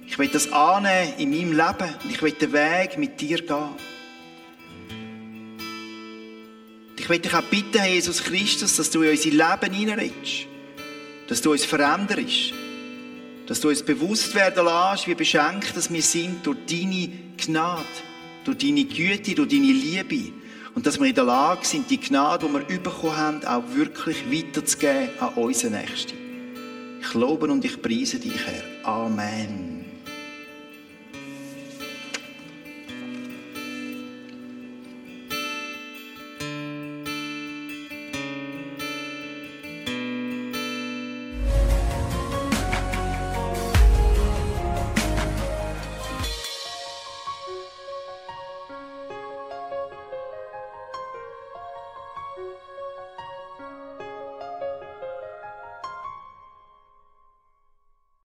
Ich 0.06 0.18
will 0.18 0.28
das 0.28 0.52
annehmen 0.52 1.14
in 1.18 1.30
meinem 1.30 1.52
Leben 1.52 1.94
und 2.02 2.10
ich 2.10 2.22
will 2.22 2.32
den 2.32 2.52
Weg 2.52 2.98
mit 2.98 3.20
dir 3.20 3.38
gehen. 3.38 3.68
Ich 6.98 7.08
will 7.08 7.18
dich 7.18 7.34
auch 7.34 7.42
bitten, 7.42 7.78
Herr 7.78 7.88
Jesus 7.88 8.22
Christus, 8.22 8.76
dass 8.76 8.90
du 8.90 9.02
in 9.02 9.10
unser 9.10 9.30
Leben 9.30 9.74
hineinredest 9.74 10.46
dass 11.32 11.40
du 11.40 11.52
uns 11.52 11.64
veränderst, 11.64 12.52
dass 13.46 13.60
du 13.60 13.70
uns 13.70 13.82
bewusst 13.82 14.34
werden 14.34 14.66
lässt, 14.66 15.06
wie 15.06 15.14
beschenkt 15.14 15.74
dass 15.74 15.90
wir 15.90 16.02
sind 16.02 16.44
durch 16.44 16.58
deine 16.68 17.08
Gnade, 17.38 17.86
durch 18.44 18.58
deine 18.58 18.84
Güte, 18.84 19.34
durch 19.34 19.48
deine 19.48 19.72
Liebe. 19.72 20.32
Und 20.74 20.86
dass 20.86 20.98
wir 20.98 21.06
in 21.06 21.14
der 21.14 21.24
Lage 21.24 21.64
sind, 21.64 21.90
die 21.90 22.00
Gnade, 22.00 22.46
die 22.46 22.68
wir 22.68 22.80
bekommen 22.80 23.16
haben, 23.16 23.44
auch 23.44 23.62
wirklich 23.74 24.30
weiterzugeben 24.30 25.10
an 25.20 25.34
unsere 25.34 25.74
Nächsten. 25.74 26.16
Ich 27.00 27.14
lobe 27.14 27.46
und 27.46 27.64
ich 27.64 27.82
preise 27.82 28.18
dich, 28.18 28.46
Herr. 28.46 28.88
Amen. 28.88 29.71